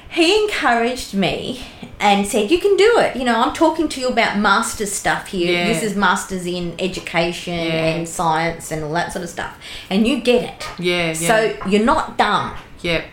[0.09, 1.65] he encouraged me
[1.99, 5.27] and said, "You can do it." You know, I'm talking to you about masters stuff
[5.27, 5.51] here.
[5.51, 5.67] Yeah.
[5.67, 7.85] This is masters in education Yeah.
[7.95, 9.57] and science and all that sort of stuff,
[9.89, 10.67] and you get it.
[10.77, 11.13] Yeah, yeah.
[11.13, 13.05] So you're not dumb yeah.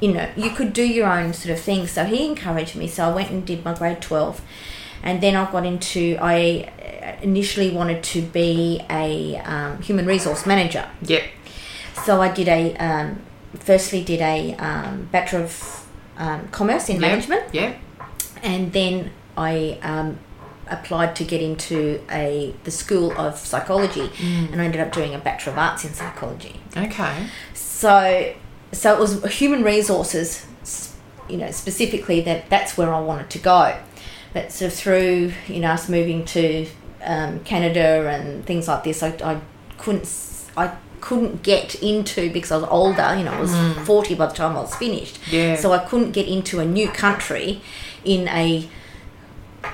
[0.00, 1.86] you know, you could do your own sort of thing.
[1.86, 2.88] So he encouraged me.
[2.88, 4.40] So I went and did my grade 12.
[5.02, 10.88] And then I got into, I initially wanted to be a um, human resource manager.
[11.02, 11.22] Yep.
[12.04, 13.22] So I did a, um,
[13.54, 17.00] firstly did a um, Bachelor of um, Commerce in Yep.
[17.00, 17.54] Management.
[17.54, 17.78] Yep.
[18.42, 20.18] And then I um,
[20.68, 24.10] applied to get into a the School of Psychology.
[24.52, 26.60] And I ended up doing a Bachelor of Arts in Psychology.
[26.76, 27.26] Okay.
[27.54, 28.34] So,
[28.72, 30.46] so it was human resources,
[31.28, 33.76] you know, specifically that that's where I wanted to go.
[34.34, 36.66] But sort of through, you know, us moving to
[37.02, 39.40] um, Canada and things like this, I, I
[39.78, 40.06] couldn't,
[40.56, 43.14] I couldn't get into because I was older.
[43.16, 43.54] You know, I was
[43.86, 45.18] forty by the time I was finished.
[45.30, 45.56] Yeah.
[45.56, 47.62] So I couldn't get into a new country
[48.04, 48.68] in a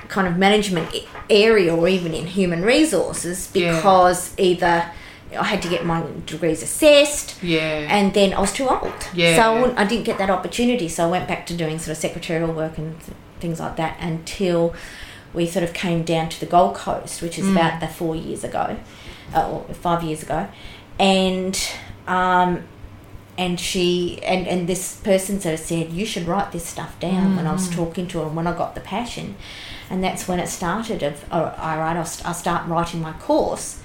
[0.07, 0.93] kind of management
[1.29, 3.75] area or even in human resources Yeah.
[3.75, 4.89] because either
[5.37, 7.87] I had to get my degrees assessed Yeah.
[7.89, 8.93] and then I was too old.
[9.13, 10.87] Yeah, So I, I didn't get that opportunity.
[10.89, 12.95] So I went back to doing sort of secretarial work and
[13.39, 14.73] things like that until
[15.33, 17.39] we sort of came down to the Gold Coast, which Mm.
[17.39, 18.77] is about the four years ago,
[19.33, 20.47] uh, or five years ago,
[20.99, 21.59] and
[22.07, 22.63] um,
[23.37, 27.35] and she and and this person sort of said you should write this stuff down
[27.35, 27.53] when I Mm.
[27.53, 29.35] was talking to her and when I got the passion,
[29.89, 31.03] and that's when it started.
[31.03, 33.79] Of oh, all right, I'll, I'll start writing my course.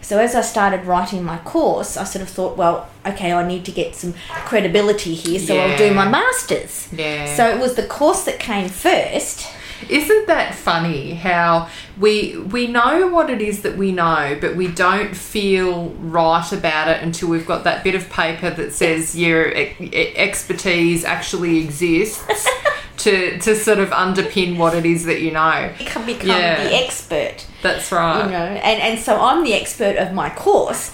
[0.00, 3.64] So as I started writing my course, I sort of thought, well, okay, I need
[3.66, 4.14] to get some
[4.46, 6.88] credibility here, so I'll do my masters.
[6.92, 7.34] Yeah.
[7.34, 9.46] So it was the course that came first.
[9.88, 11.68] Isn't that funny how
[12.00, 16.88] we we know what it is that we know, but we don't feel right about
[16.88, 21.58] it until we've got that bit of paper that says your e- e- expertise actually
[21.58, 22.48] exists
[22.98, 25.70] to to sort of underpin what it is that you know.
[25.78, 26.64] Become, become Yeah.
[26.64, 28.24] the expert, That's right.
[28.24, 30.92] you know, and and so I'm the expert of my course,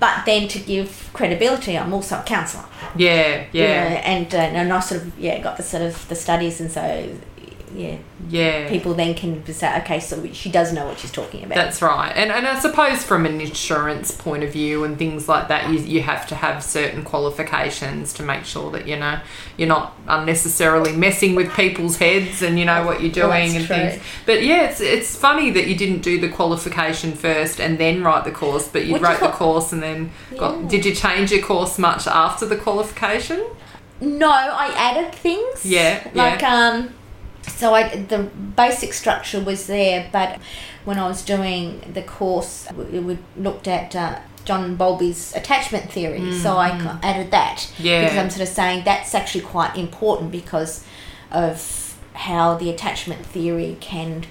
[0.00, 2.64] but then to give credibility, I'm also a counsellor.
[2.96, 3.88] Yeah, you yeah.
[3.88, 6.70] know, and uh, and I sort of yeah got the sort of the studies, and
[6.70, 7.08] so
[7.74, 7.96] yeah,
[8.28, 8.68] Yeah.
[8.68, 11.56] people then can say, okay, so she does know what she's talking about.
[11.56, 12.12] That's right.
[12.14, 15.80] And, and I suppose from an insurance point of view and things like that, you,
[15.80, 19.18] you have to have certain qualifications to make sure that, you know,
[19.56, 23.66] you're not unnecessarily messing with people's heads and you know what you're doing that's and
[23.66, 23.76] true.
[23.76, 24.02] things.
[24.24, 28.24] But yeah, it's, it's funny that you didn't do the qualification first and then write
[28.24, 30.68] the course, but you Which wrote the course and then got.
[30.68, 33.44] Did you change your course much after the qualification?
[34.00, 35.64] No, I added things.
[35.66, 36.54] Yeah, Like yeah.
[36.68, 36.94] um
[37.48, 38.18] so I the
[38.56, 40.38] basic structure was there, but
[40.84, 46.32] when I was doing the course we, we looked at uh, John Bowlby's attachment theory,
[46.32, 46.70] so I
[47.02, 48.02] added that Mm, Yeah.
[48.02, 50.84] because I'm sort of saying that's actually quite important because
[51.30, 54.24] of how the attachment theory can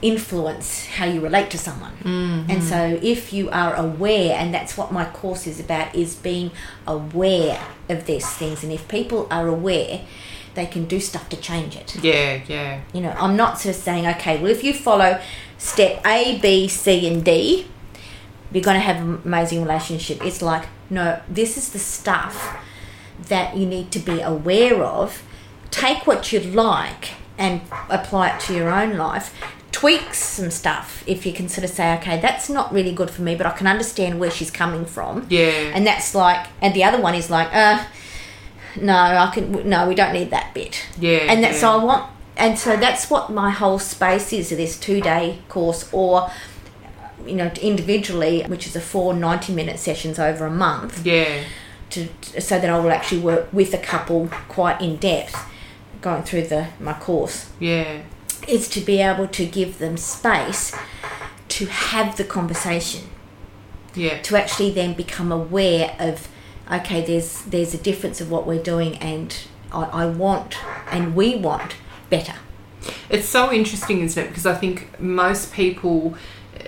[0.00, 1.92] influence how you relate to someone.
[2.02, 2.50] Mm-hmm.
[2.50, 6.50] And so if you are aware and that's what my course is about is being
[6.86, 10.00] aware of these things and if people are aware
[10.54, 11.96] they can do stuff to change it.
[12.02, 12.80] Yeah, yeah.
[12.92, 15.20] You know, I'm not sort of saying okay, well if you follow
[15.58, 17.66] step A, B, C and D
[18.52, 20.24] you're going to have an amazing relationship.
[20.24, 22.56] It's like no, this is the stuff
[23.28, 25.22] that you need to be aware of.
[25.70, 29.34] Take what you like and apply it to your own life.
[29.70, 33.22] Tweak some stuff if you can sort of say, okay, that's not really good for
[33.22, 35.26] me, but I can understand where she's coming from.
[35.30, 35.72] Yeah.
[35.74, 37.82] And that's like, and the other one is like, uh,
[38.80, 40.86] no, I can, no, we don't need that bit.
[40.98, 41.60] Yeah, And that's yeah.
[41.60, 44.50] so I want, and so that's what my whole space is.
[44.50, 46.30] This two day course, or
[47.26, 51.44] you know, individually, which is a four 90 minute sessions over a month yeah.
[51.90, 52.08] to,
[52.40, 55.36] so that I will actually work with a couple quite in depth
[56.00, 58.02] going through the my course Yeah.
[58.48, 60.74] is to be able to give them space
[61.48, 63.02] to have the conversation
[63.94, 64.20] Yeah.
[64.22, 66.26] to actually then become aware of
[66.70, 69.36] okay there's there's a difference of what we're doing and
[69.72, 70.56] I, I want
[70.92, 71.76] and we want
[72.10, 72.34] better
[73.08, 74.28] It's so interesting, isn't it?
[74.28, 76.16] Because I think most people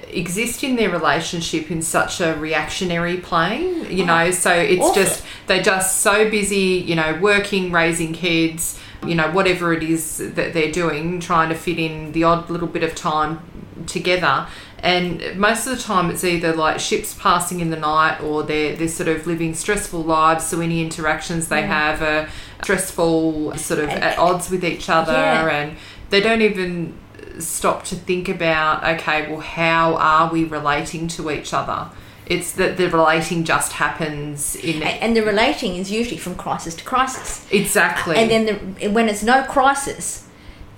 [0.08, 4.94] exist in their relationship in such a reactionary plane, you oh, know, so it's awful.
[4.94, 10.18] just, they're just so busy, you know, working, raising kids, you know, whatever it is
[10.18, 13.40] that they're doing, trying to fit in the odd little bit of time
[13.86, 14.46] together.
[14.84, 18.76] And most of the time, it's either like ships passing in the night, or they're
[18.76, 20.44] they're sort of living stressful lives.
[20.44, 22.28] So any interactions they have are
[22.62, 25.48] stressful, sort of at odds with each other, Yeah.
[25.48, 25.76] and
[26.10, 26.92] they don't even
[27.38, 31.88] stop to think about okay, well, how are we relating to each other?
[32.26, 36.84] It's that the relating just happens in and the relating is usually from crisis to
[36.84, 40.23] crisis exactly, and then the, when it's no crisis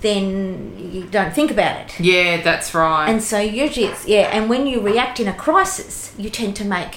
[0.07, 2.01] then you don't think about it.
[2.01, 3.09] Yeah, that's right.
[3.11, 6.65] and so usually it's yeah and when you react in a crisis you tend to
[6.65, 6.93] make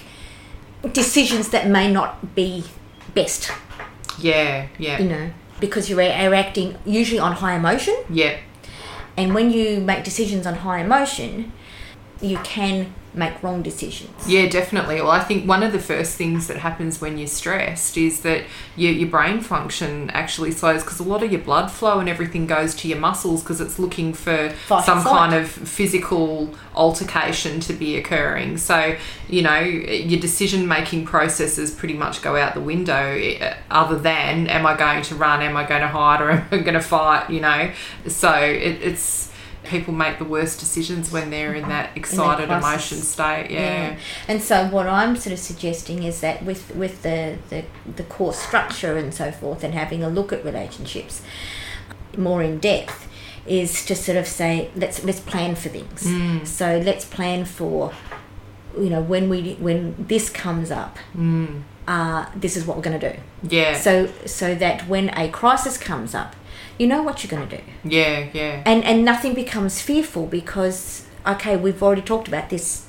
[0.94, 2.64] decisions that may not be
[3.14, 3.52] best.
[4.20, 5.26] Yeah, yeah, you know
[5.60, 7.96] because you're reacting usually on high emotion.
[8.10, 8.38] Yeah,
[9.18, 11.52] and when you make decisions on high emotion
[12.22, 15.02] you can make wrong decisions Yeah, definitely.
[15.02, 18.46] Well, I think one of the first things that happens when you're stressed is that
[18.76, 22.48] your, your brain function actually slows because a lot of your blood flow and everything
[22.48, 27.74] goes to your muscles because it's looking for Fight some kind of physical altercation to
[27.74, 28.58] be occurring.
[28.58, 28.96] So,
[29.28, 34.48] you know, your decision making processes pretty much go out the window, eh, other than
[34.48, 36.82] am I going to run, am I going to hide, or am I going to
[36.82, 37.72] fight, you know?
[38.08, 39.29] So it, it's.
[39.70, 42.66] People make the worst decisions when they're in that excited crisis.
[42.92, 43.48] emotion state.
[43.52, 43.98] yeah.
[44.28, 47.64] And so what I'm sort of suggesting is that with with the, the
[47.96, 51.22] the course structure and so forth and having a look at relationships
[52.18, 53.08] more in depth
[53.46, 56.04] is to sort of say let's let's plan for things.
[56.04, 56.46] Mm.
[56.48, 57.94] So let's plan for
[58.78, 61.62] you know when we when this comes up Mm.
[61.88, 63.20] uh, this is what we're going to do.
[63.44, 63.78] Yeah.
[63.78, 66.36] So so that when a crisis comes up
[66.80, 67.64] you know what you're going to do.
[67.84, 68.64] yeah, yeah.
[68.66, 72.86] and and nothing becomes fearful because okay we've already talked about this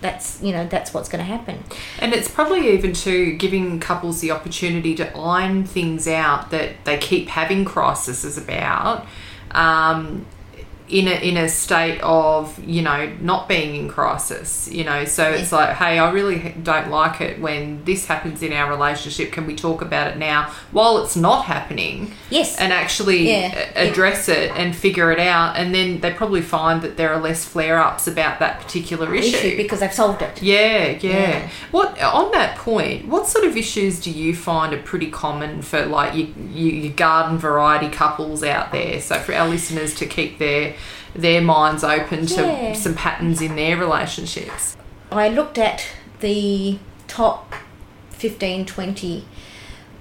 [0.00, 1.62] that's you know that's what's going to happen
[2.00, 6.96] And it's probably even to giving couples the opportunity to iron things out that they
[6.96, 9.06] keep having crises about.
[9.50, 10.24] Um,
[10.90, 15.30] in a, in a state of you know not being in crisis you know so
[15.30, 19.46] it's like hey I really don't like it when this happens in our relationship can
[19.46, 23.70] we talk about it now while it's not happening yes and actually Yeah.
[23.76, 27.44] address it and figure it out and then they probably find that there are less
[27.44, 31.50] flare-ups about that particular issue because they've solved it yeah, yeah, Yeah.
[31.70, 33.06] What on that point?
[33.06, 36.92] What sort of issues do you find are pretty common for like you, you, your
[36.92, 39.00] garden variety couples out there?
[39.00, 40.74] So for our listeners to keep their
[41.14, 42.72] their minds open to Yeah.
[42.74, 44.76] some patterns in their relationships.
[45.12, 45.86] i looked at
[46.20, 47.54] the top
[48.10, 49.24] 15 20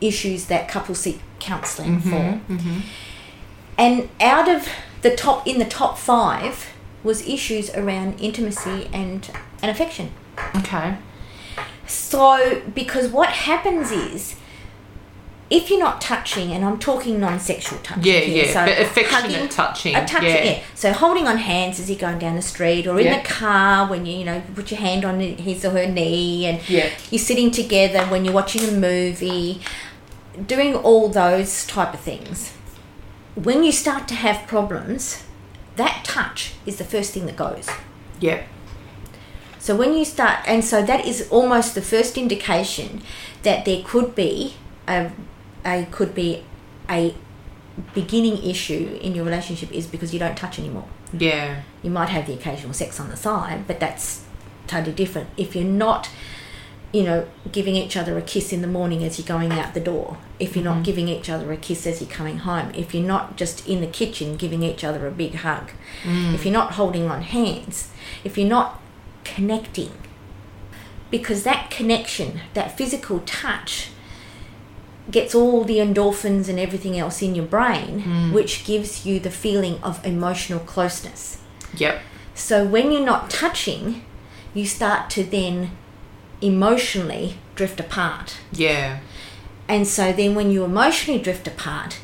[0.01, 2.09] issues that couples seek counseling for
[2.49, 2.79] Mm-hmm.
[3.77, 4.67] And out of
[5.01, 6.67] the top, in the top five,
[7.01, 9.29] was issues around intimacy and,
[9.61, 10.11] and affection.
[10.57, 10.97] Okay.
[11.87, 14.35] So, because what happens is,
[15.49, 18.53] if you're not touching, and I'm talking non-sexual touching, Yeah, here, yeah.
[18.53, 19.95] so but affectionate hugging, uh, touching.
[19.95, 20.43] a touch, yeah.
[20.43, 20.59] yeah.
[20.75, 23.19] So holding on hands as you're going down the street, or in Yeah.
[23.21, 26.59] the car when you you know put your hand on his or her knee, and
[26.69, 26.89] Yeah.
[27.09, 29.61] you're sitting together when you're watching a movie,
[30.45, 32.51] doing all those type of things.
[33.35, 35.23] When you start to have problems,
[35.77, 37.67] that touch is the first thing that goes.
[38.19, 38.41] Yeah.
[39.59, 43.01] So when you start, and so that is almost the first indication
[43.43, 44.55] that there could be
[44.87, 45.11] a,
[45.65, 46.43] a could be
[46.89, 47.15] a
[47.93, 50.85] beginning issue in your relationship is because you don't touch anymore.
[51.13, 51.61] Yeah.
[51.81, 54.25] You might have the occasional sex on the side, but that's
[54.67, 55.29] totally different.
[55.37, 56.09] If you're not,
[56.91, 59.79] you know, giving each other a kiss in the morning as you're going out the
[59.79, 60.83] door, if you're not mm-hmm.
[60.83, 63.87] giving each other a kiss as you're coming home, if you're not just in the
[63.87, 65.71] kitchen giving each other a big hug,
[66.03, 66.33] mm.
[66.33, 67.91] if you're not holding on hands,
[68.23, 68.81] if you're not
[69.23, 69.91] connecting,
[71.11, 73.89] because that connection, that physical touch,
[75.11, 78.33] gets all the endorphins and everything else in your brain, hmm.
[78.33, 81.41] which gives you the feeling of emotional closeness.
[81.75, 82.01] Yep.
[82.35, 84.03] So when you're not touching,
[84.53, 85.71] you start to then
[86.41, 88.37] emotionally drift apart.
[88.51, 88.99] Yeah.
[89.67, 91.99] And so then when you emotionally drift apart,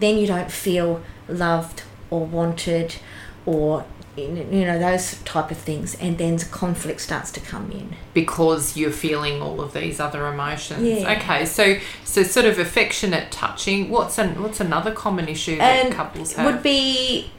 [0.00, 2.96] then you don't feel loved or wanted
[3.44, 3.84] or
[4.26, 7.94] you know those type of things and then conflict starts to come in.
[8.14, 10.82] because you're feeling all of these other emotions.
[10.82, 11.12] Yeah.
[11.18, 13.90] Okay, so so sort of affectionate touching.
[13.90, 16.46] What's an what's another common issue that And couples have?
[16.46, 17.30] would be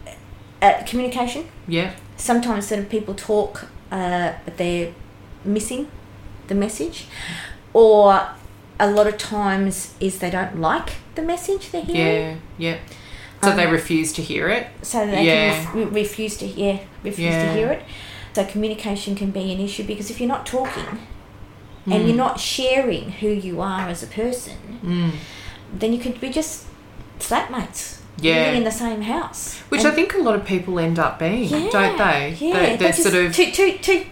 [0.62, 1.46] uh, communication.
[1.68, 4.94] yeah, Sometimes sort of people talk uh, but they're
[5.44, 5.88] missing
[6.48, 7.06] the message
[7.74, 8.30] or
[8.80, 12.42] a lot of times is they don't like the message they're hearing.
[12.58, 12.78] yeah, yeah.
[13.42, 14.68] So Um, they refuse to hear it.
[14.82, 15.64] so they Yeah.
[15.66, 17.46] can ref- refuse to yeah refuse Yeah.
[17.46, 17.84] to hear it.
[18.34, 21.00] So communication can be an issue because if you're not talking
[21.92, 25.12] and you're not sharing who you are as a person, Mm.
[25.80, 26.66] then you could be just
[27.20, 28.36] flatmates Yeah.
[28.36, 29.56] living in the same house.
[29.70, 32.36] Which And- I think a lot of people end up being, yeah, don't they?
[32.40, 34.06] Yeah, they, they're they're sort of two, two, two,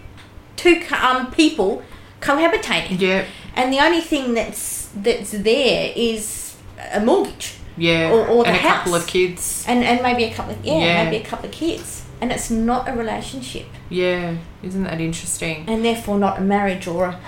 [0.55, 1.83] two um, people
[2.21, 6.55] cohabitating, yeah, and the only thing that's that's there is
[6.93, 7.53] a mortgage.
[7.77, 9.63] Yeah, Or- or the and a couple of kids.
[9.67, 11.03] and and maybe a couple of yeah, Yeah.
[11.03, 15.65] maybe a couple of kids and it's not a relationship Yeah, isn't that interesting?
[15.67, 17.19] and therefore not a marriage or a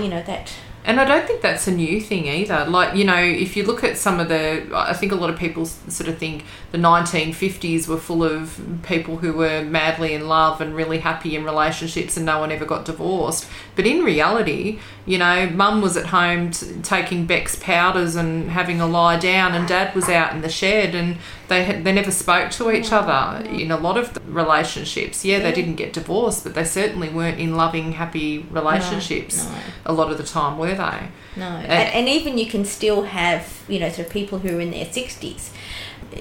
[0.00, 0.52] you know that
[0.84, 2.64] And I don't think that's a new thing either.
[2.64, 5.38] Like, you know, if you look at some of the, I think a lot of
[5.38, 10.60] people sort of think the 1950s were full of people who were madly in love
[10.60, 13.48] and really happy in relationships and no one ever got divorced.
[13.76, 18.80] But in reality, you know, mum was at home t- taking Bex powders and having
[18.80, 21.18] a lie down, and dad was out in the shed and
[21.48, 25.24] they, had, they never spoke to each other in a lot of the relationships.
[25.24, 29.56] Yeah, they didn't get divorced, but they certainly weren't in loving, happy relationships no.
[29.86, 31.08] a lot of the time, were they?
[31.36, 31.46] no.
[31.46, 34.70] And, and even you can still have you know sort of people who are in
[34.70, 35.50] their 60s
[36.12, 36.16] uh,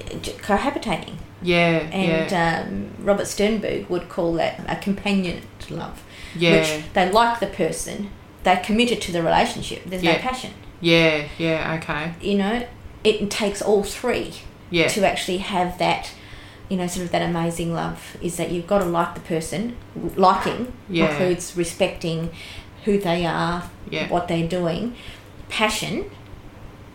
[0.46, 1.16] cohabitating.
[1.44, 6.04] Yeah, and yeah, um, robert sternberg would call that a companion love
[6.36, 8.12] yeah, which they like the person
[8.44, 10.54] they're committed to the relationship there's no passion.
[10.80, 11.80] Yeah, yeah.
[11.82, 12.68] Okay, you know
[13.04, 14.34] it takes all three
[14.70, 16.12] yeah, to actually have that
[16.70, 19.76] you know sort of that amazing love is that you've got to like the person
[20.16, 21.10] liking Yeah.
[21.10, 22.30] includes respecting
[22.86, 24.96] who they are yeah, what they're doing.
[25.50, 26.10] Passion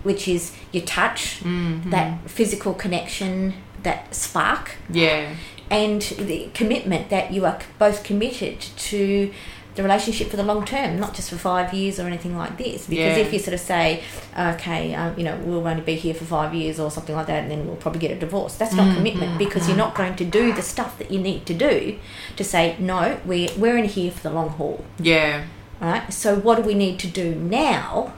[0.03, 4.77] which is your touch mm, that physical connection that spark.
[4.89, 5.35] Yeah,
[5.69, 9.33] and the commitment that you are both committed to
[9.75, 12.87] the relationship for the long term, not just for five years or anything like this.
[12.87, 13.25] Because Yeah.
[13.25, 14.03] if you sort of say,
[14.39, 17.43] okay, um, you know, we'll only be here for five years or something like that,
[17.43, 19.95] and then we'll probably get a divorce, that's not Mm, commitment mm, because you're not
[19.95, 21.99] going to do the stuff that you need to do
[22.37, 24.83] to say, no, we're, we're in here for the long haul.
[24.99, 25.43] yeah,
[25.81, 26.13] Right?
[26.13, 28.15] So, what do we need to do now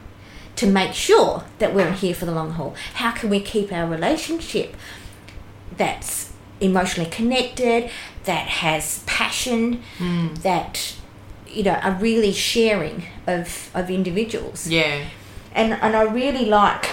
[0.56, 2.74] to make sure that we're here for the long haul?
[2.94, 4.76] How can we keep our relationship
[5.76, 7.90] that's emotionally connected,
[8.24, 10.94] that has passion, mm, that
[11.48, 14.68] you know are really sharing of of individuals?
[14.68, 15.04] yeah.
[15.52, 16.86] And and I really like.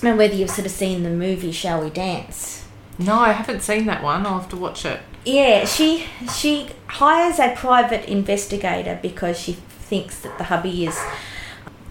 [0.00, 2.64] I don't whether you've sort of seen the movie Shall We Dance?
[2.98, 4.26] No, I haven't seen that one.
[4.26, 5.00] I'll have to watch it.
[5.24, 9.58] Yeah, she she hires a private investigator because she
[9.88, 10.98] thinks that the hubby is,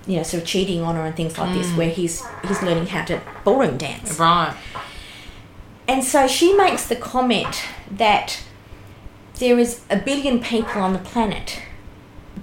[0.06, 2.88] you know, sort of cheating on her and things like this, where he's he's learning
[2.88, 4.20] how to ballroom dance.
[4.20, 4.56] Right.
[5.88, 8.42] And so she makes the comment that
[9.40, 11.62] there is a billion people on the planet,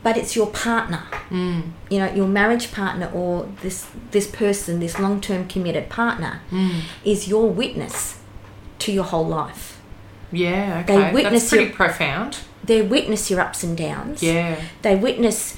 [0.02, 1.02] but it's your partner.
[1.30, 1.72] Mm.
[1.90, 6.80] You know, your marriage partner or this this person, this long term committed partner, Mm.
[7.04, 8.18] is your witness
[8.80, 9.80] to your whole life.
[10.32, 11.12] Yeah, They okay.
[11.12, 12.38] witness That's pretty your- profound.
[12.64, 14.22] They witness your ups and downs.
[14.22, 14.60] Yeah.
[14.82, 15.56] They witness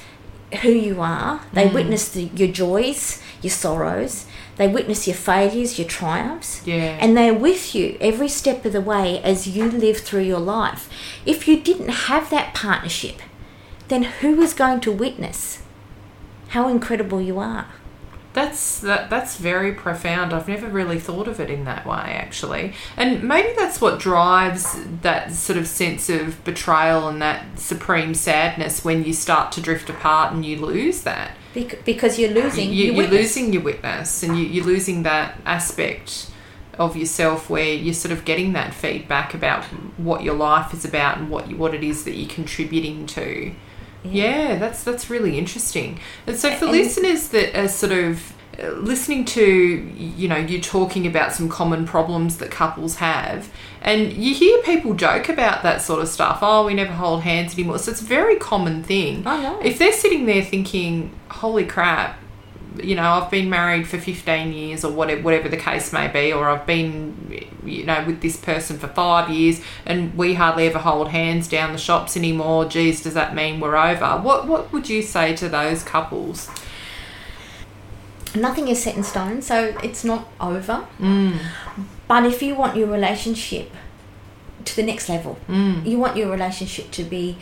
[0.61, 1.41] who you are.
[1.53, 1.73] They Mm.
[1.73, 4.25] witness the, your joys, your sorrows.
[4.57, 6.61] They witness your failures, your triumphs.
[6.65, 6.97] Yeah.
[6.99, 10.89] And they're with you every step of the way as you live through your life.
[11.25, 13.21] If you didn't have that partnership,
[13.89, 15.59] then who is going to witness
[16.49, 17.67] how incredible you are?
[18.37, 20.31] That's that that's very profound.
[20.31, 22.73] I've never really thought of it in that way actually.
[22.95, 28.85] And maybe that's what drives that sort of sense of betrayal and that supreme sadness
[28.85, 31.31] when you start to drift apart and you lose that.
[31.83, 32.71] Because you're losing.
[32.71, 33.19] you, witness.
[33.19, 36.29] losing your witness and you, you're losing that aspect
[36.77, 39.63] of yourself where you're sort of getting that feedback about
[39.97, 43.55] what your life is about and what you, what it is that you're contributing to.
[44.03, 45.99] Yeah, that's that's really interesting.
[46.25, 50.59] And so for And- listeners that are sort of uh, listening to you know you
[50.61, 53.51] talking about some common problems that couples have
[53.83, 57.53] and you hear people joke about that sort of stuff oh we never hold hands
[57.53, 59.59] anymore so it's a very common thing I know.
[59.59, 62.17] if they're sitting there thinking holy crap
[62.83, 66.31] you know i've been married for 15 years or whatever whatever the case may be
[66.31, 70.79] or i've been you know with this person for five years and we hardly ever
[70.79, 72.65] hold hands down the shops anymore.
[72.65, 74.21] Geez does that mean we're over?
[74.21, 76.49] What what would you say to those couples?
[78.35, 80.85] Nothing is set in stone, so it's not over.
[80.99, 81.39] mm,
[82.07, 83.71] But if you want your relationship
[84.65, 87.37] to the next level, mm, you want your relationship to be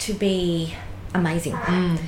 [0.00, 0.74] to be
[1.14, 1.54] amazing.
[1.54, 1.98] mm,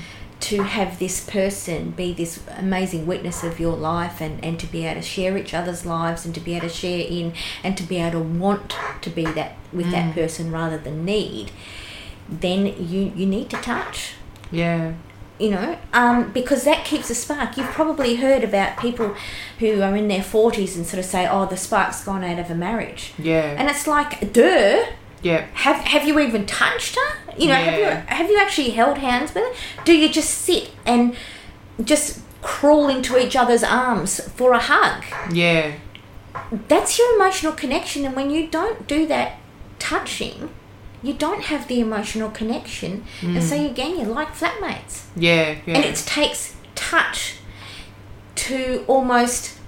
[0.41, 4.87] to have this person be this amazing witness of your life and, and to be
[4.87, 7.33] able to share each other's lives and to be able to share in
[7.65, 11.51] and to be able to want to be that with that person rather than need,
[12.29, 14.15] then you, you need to touch.
[14.51, 14.93] yeah
[15.41, 17.57] You know, um, because that keeps a spark.
[17.57, 19.15] You've probably heard about people
[19.59, 22.51] who are in their 40s and sort of say, oh, the spark's gone out of
[22.51, 23.13] a marriage.
[23.19, 24.85] yeah And it's like, duh,
[25.23, 27.35] yeah have have you even touched her?
[27.37, 29.85] You know, have you have you actually held hands with her?
[29.85, 31.15] Do you just sit and
[31.85, 35.05] just crawl into each other's arms for a hug?
[35.33, 35.73] yeah
[36.69, 39.39] That's your emotional connection, and when you don't do that
[39.79, 40.51] touching,
[41.03, 43.43] you don't have the emotional connection, and mm.
[43.43, 47.35] so again, you're like flatmates, yeah yeah and it takes touch
[48.37, 49.59] to almost.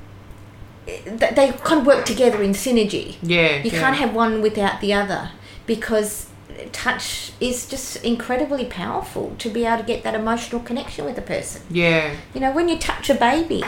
[0.88, 3.16] Eh, they kind of work together in synergy.
[3.22, 3.80] yeah You yeah.
[3.80, 5.30] can't have one without the other
[5.74, 6.26] because
[6.72, 11.22] touch is just incredibly powerful to be able to get that emotional connection with a
[11.34, 11.62] person.
[11.70, 13.62] yeah You know, when you touch a baby,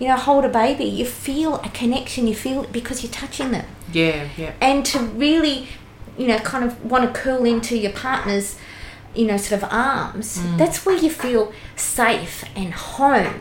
[0.00, 3.52] you know, hold a baby, you feel a connection, you feel it because you're touching
[3.52, 3.66] them.
[3.92, 5.68] yeah yeah And to really,
[6.18, 8.48] you know, kind of want to curl into your partner's,
[9.14, 10.58] you know, sort of arms, mm.
[10.58, 13.40] that's where you feel safe and home.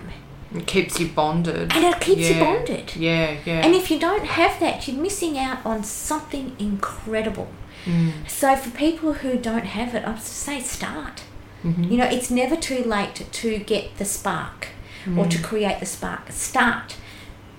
[0.60, 2.88] it keeps you bonded And it keeps you bonded.
[2.96, 7.50] yeah yeah And if you don't have that, you're missing out on something incredible.
[7.86, 8.12] Mm.
[8.28, 11.22] So for people who don't have it, I say start.
[11.64, 11.92] Mhm.
[11.92, 14.68] You know, it's never too late to get the spark
[15.08, 15.30] or Mm.
[15.32, 16.32] to create the spark.
[16.32, 16.96] Start.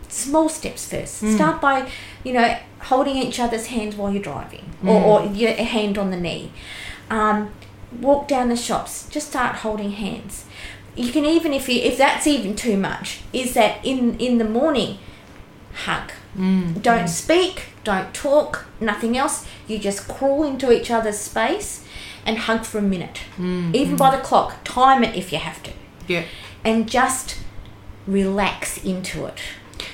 [0.08, 1.22] Small steps first.
[1.22, 1.34] Mm.
[1.34, 1.88] Start by,
[2.24, 5.04] you know, holding each other's hands while you're driving or, Mm.
[5.04, 6.50] or your hand on the knee.
[7.10, 7.50] Um,
[8.00, 9.06] walk down the shops.
[9.10, 10.44] Just start holding hands.
[10.96, 14.44] You can even, if you, if that's even too much, is that in in the
[14.44, 14.98] morning,
[15.84, 16.10] hug.
[16.36, 16.82] Mm.
[16.82, 19.46] Don't speak, don't talk, nothing else.
[19.66, 21.84] You just crawl into each other's space
[22.24, 23.20] and hug for a minute.
[23.36, 23.74] Mm.
[23.74, 25.72] Even by the clock, time it if you have to.
[26.06, 26.24] yeah
[26.64, 27.38] And just
[28.06, 29.40] relax into it.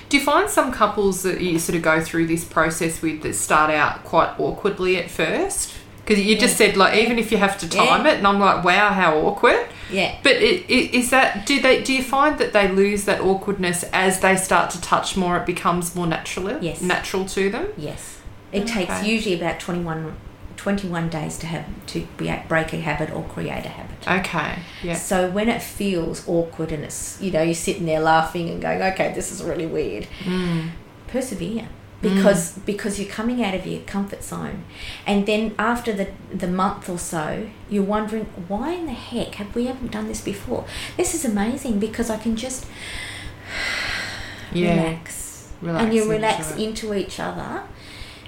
[0.09, 3.35] Do you find some couples that you sort of go through this process with that
[3.35, 5.73] start out quite awkwardly at first?
[6.05, 7.87] Because you just said like even if you have to Yeah.
[7.87, 9.67] time it, and I'm like, wow, how awkward.
[9.91, 10.17] Yeah.
[10.23, 13.85] But it, it, is that do they do you find that they lose that awkwardness
[13.93, 15.37] as they start to touch more?
[15.37, 16.59] It becomes more natural.
[16.63, 16.81] Yes.
[16.83, 17.69] natural to them.
[17.77, 18.19] Yes.
[18.53, 20.15] It takes usually about 21,
[20.57, 23.97] 21 days to have to be, break a habit or create a habit.
[24.27, 24.59] Okay.
[24.83, 24.95] Yeah.
[24.95, 28.83] So when it feels awkward and it's you know you're sitting there laughing and going
[28.83, 30.71] okay this is really weird Mm.
[31.07, 31.69] persevere
[32.03, 34.65] because because you're coming out of your comfort zone
[35.07, 39.55] and then after the the month or so you're wondering why in the heck have
[39.55, 40.65] we haven't done this before
[40.97, 42.67] this is amazing because I can just
[44.53, 44.75] Yeah.
[44.75, 46.59] relax, Relax and you relax it.
[46.61, 47.63] into each other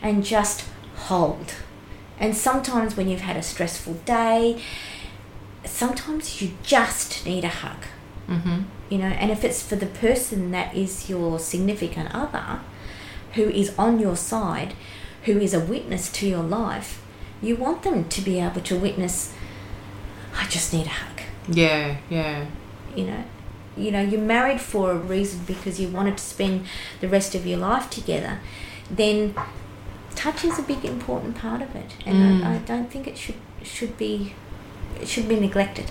[0.00, 0.64] and just
[0.96, 1.54] hold
[2.18, 4.60] and sometimes when you've had a stressful day
[5.64, 7.84] sometimes you just need a hug
[8.28, 8.62] Mm-hmm.
[8.88, 12.60] you know and if it's for the person that is your significant other
[13.34, 14.74] who is on your side
[15.24, 17.02] who is a witness to your life
[17.42, 19.32] you want them to be able to witness
[20.36, 22.46] i just need a hug Yeah, yeah.
[22.96, 23.24] You know,
[23.76, 26.64] you know, you're married for a reason because you wanted to spend
[27.00, 28.38] the rest of your life together.
[28.88, 29.34] Then
[30.14, 32.46] touch is a big important part of it, and Mm.
[32.46, 34.32] I, I don't think it should should be
[35.00, 35.90] it should be neglected.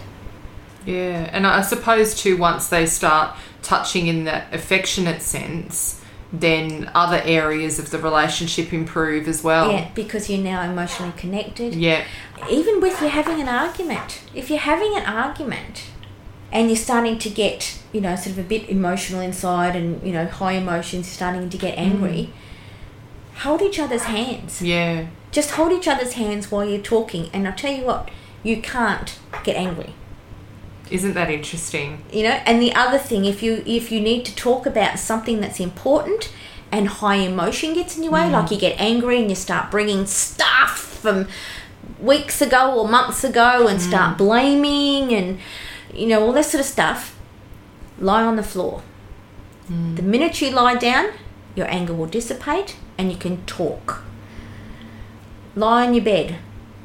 [0.85, 5.99] Yeah, and I suppose too, once they start touching in that affectionate sense,
[6.33, 9.71] then other areas of the relationship improve as well.
[9.71, 11.75] Yeah, because you're now emotionally connected.
[11.75, 12.05] Yeah,
[12.49, 15.85] even with you having an argument, if you're having an argument
[16.51, 20.13] and you're starting to get, you know, sort of a bit emotional inside and, you
[20.13, 23.37] know, high emotions, starting to get angry, mm.
[23.39, 24.61] hold each other's hands.
[24.61, 27.29] yeah, Just hold each other's hands while you're talking.
[27.33, 28.09] And I'll tell you what,
[28.43, 29.95] you can't get angry.
[30.93, 32.03] Isn't that interesting?
[32.11, 35.41] You know, and the other thing, if you if you need to talk about something
[35.41, 36.31] that's important
[36.71, 38.31] and high emotion gets in your way, mm.
[38.31, 41.27] like you get angry and you start bringing stuff from
[41.99, 43.81] weeks ago or months ago and mm.
[43.81, 45.39] start blaming and
[45.91, 47.17] you know all that sort of stuff,
[47.97, 48.83] lie on the floor.
[49.71, 49.95] Mm.
[49.95, 51.09] The minute you lie down,
[51.55, 54.03] your anger will dissipate and you can talk.
[55.55, 56.37] Lie on your bed,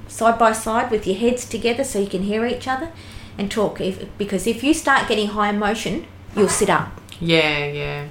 [0.07, 2.91] side by side with your heads together so you can hear each other
[3.39, 3.81] and talk.
[3.81, 7.01] If, because if you start getting high emotion, you'll sit up.
[7.21, 8.09] Yeah, yeah.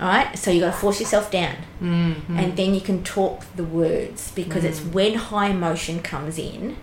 [0.00, 3.44] All right, so you got to force yourself down, Mm, and then you can talk
[3.56, 6.76] the words because it's when high emotion comes in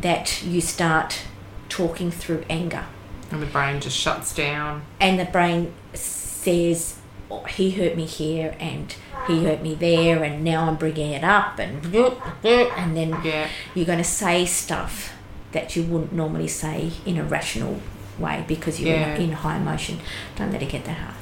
[0.00, 1.22] that you start
[1.68, 2.84] talking through anger,
[3.32, 4.82] and the brain just shuts down.
[5.00, 6.98] and the brain says,
[7.30, 8.94] oh, "He hurt me here, and
[9.26, 13.86] he hurt me there, and now I'm bringing it up, and and then Yeah, you're
[13.86, 15.12] going to say stuff
[15.52, 17.80] that you wouldn't normally say in a rational
[18.18, 19.14] way because you're Yeah.
[19.16, 20.00] in, in high emotion.
[20.36, 21.14] Don't let it get that hard.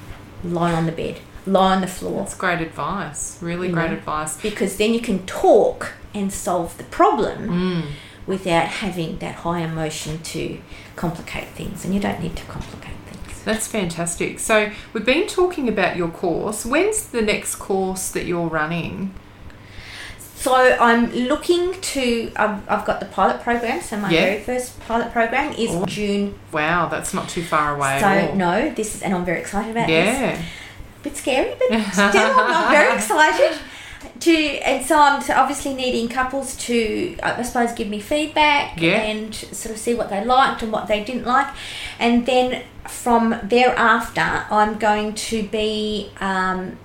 [0.45, 3.39] Lie on the bed, lie on the floor, that's great advice.
[3.41, 3.97] Really You great know.
[3.97, 4.37] advice.
[4.41, 7.83] because then you can talk and solve the problem Mm.
[8.27, 10.59] without having that high emotion to
[10.97, 11.85] complicate things.
[11.85, 13.43] And you don't need to complicate things.
[13.45, 14.39] That's fantastic.
[14.41, 16.67] So we've been talking about your course.
[16.67, 19.13] When's the next course that you're running?
[20.39, 22.31] So I'm looking to.
[22.37, 23.81] I've, I've got the pilot program.
[23.83, 24.21] So my Yeah.
[24.21, 25.85] very first pilot program is Oh.
[25.87, 26.39] June.
[26.53, 28.37] Wow, that's not too far away So at all.
[28.37, 30.19] no, this is, and I'm very excited about this.
[30.19, 30.43] Yeah.
[31.03, 33.59] bit scary, but still, I'm very excited.
[34.21, 39.03] To and so I'm obviously needing couples to, I suppose, give me feedback Yeah.
[39.11, 41.49] and sort of see what they liked and what they didn't like,
[41.99, 46.79] and then from thereafter, I'm going to be um,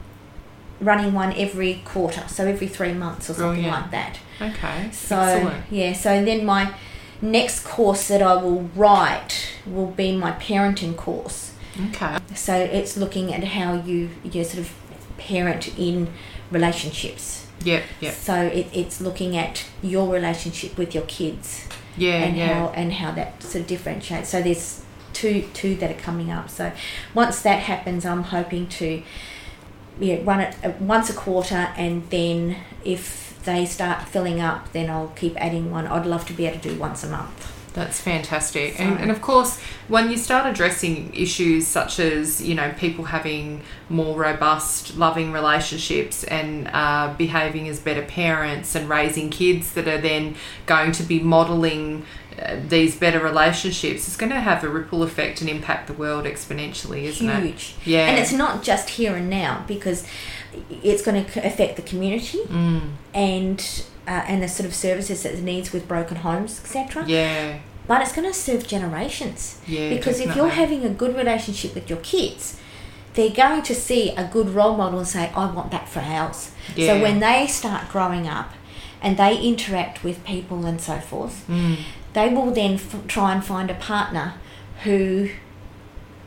[0.84, 3.82] running one every quarter, so every three months or oh, something Brilliant.
[3.84, 4.20] like that.
[4.42, 4.92] Okay.
[4.92, 5.66] So Excellent.
[5.72, 6.74] yeah, so then my
[7.22, 11.54] next course that I will write will be my parenting course.
[11.90, 12.18] Okay.
[12.36, 14.74] So it's looking at how you you sort of
[15.18, 16.10] parent in
[16.52, 17.48] relationships.
[17.64, 17.84] Yep.
[18.02, 18.14] Yep.
[18.14, 21.68] So it, it's looking at your relationship with your kids
[21.98, 22.24] Yeah.
[22.24, 22.54] and yeah.
[22.54, 24.30] how and how that sort of differentiates.
[24.30, 26.50] So there's two two that are coming up.
[26.50, 26.72] So
[27.14, 29.02] once that happens, I'm hoping to
[30.00, 34.90] yeah run it uh, once a quarter, and then if they start filling up, then
[34.90, 35.86] I'll keep adding one.
[35.88, 37.50] I'd love to be able to do once a month.
[37.74, 38.78] That's fantastic.
[38.78, 43.06] So- And, and of course, when you start addressing issues such as, you know, people
[43.06, 49.88] having more robust, loving relationships and uh, behaving as better parents and raising kids that
[49.88, 50.36] are then
[50.68, 52.06] going to be modeling
[52.68, 57.04] these better relationships, is going to have a ripple effect and impact the world exponentially,
[57.04, 57.44] isn't it?
[57.44, 57.76] Huge.
[57.86, 58.08] Yeah.
[58.08, 60.06] And it's not just here and now because
[60.70, 62.82] it's going to affect the community Mm,
[63.14, 67.06] and uh, and the sort of services that it needs with broken homes, etc.
[67.08, 67.60] yeah.
[67.86, 69.60] But it's going to serve generations.
[69.68, 69.90] Yeah.
[69.90, 72.58] because if you're having a good relationship with your kids,
[73.14, 76.52] they're going to see a good role model and say, "I want that for ours."
[76.76, 76.88] Yeah.
[76.88, 78.54] So when they start growing up
[79.04, 81.78] and they interact with people and so forth, Mm,
[82.14, 84.36] they will then f- try and find a partner
[84.84, 85.30] who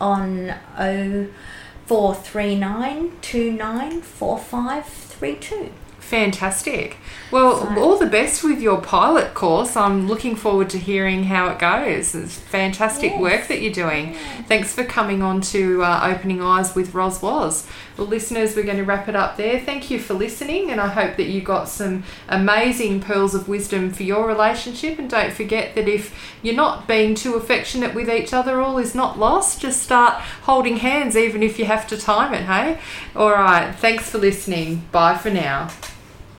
[0.00, 5.70] on 0439 294532.
[6.06, 6.96] Fantastic.
[7.32, 9.76] Well, So- all the best with your pilot course.
[9.76, 12.14] I'm looking forward to hearing how it goes.
[12.14, 13.20] It's fantastic Yes.
[13.20, 14.14] work that you're doing.
[14.46, 17.66] Thanks for coming on to uh, Opening Eyes with Roz Woz.
[17.96, 19.58] Well, listeners, we're going to wrap it up there.
[19.58, 23.90] Thank you for listening, and I hope that you got some amazing pearls of wisdom
[23.90, 25.00] for your relationship.
[25.00, 28.94] And don't forget that if you're not being too affectionate with each other, all is
[28.94, 29.60] not lost.
[29.60, 32.78] Just start holding hands, even if you have to time it, hey?
[33.16, 33.74] All right.
[33.74, 34.84] Thanks for listening.
[34.92, 35.68] Bye for now.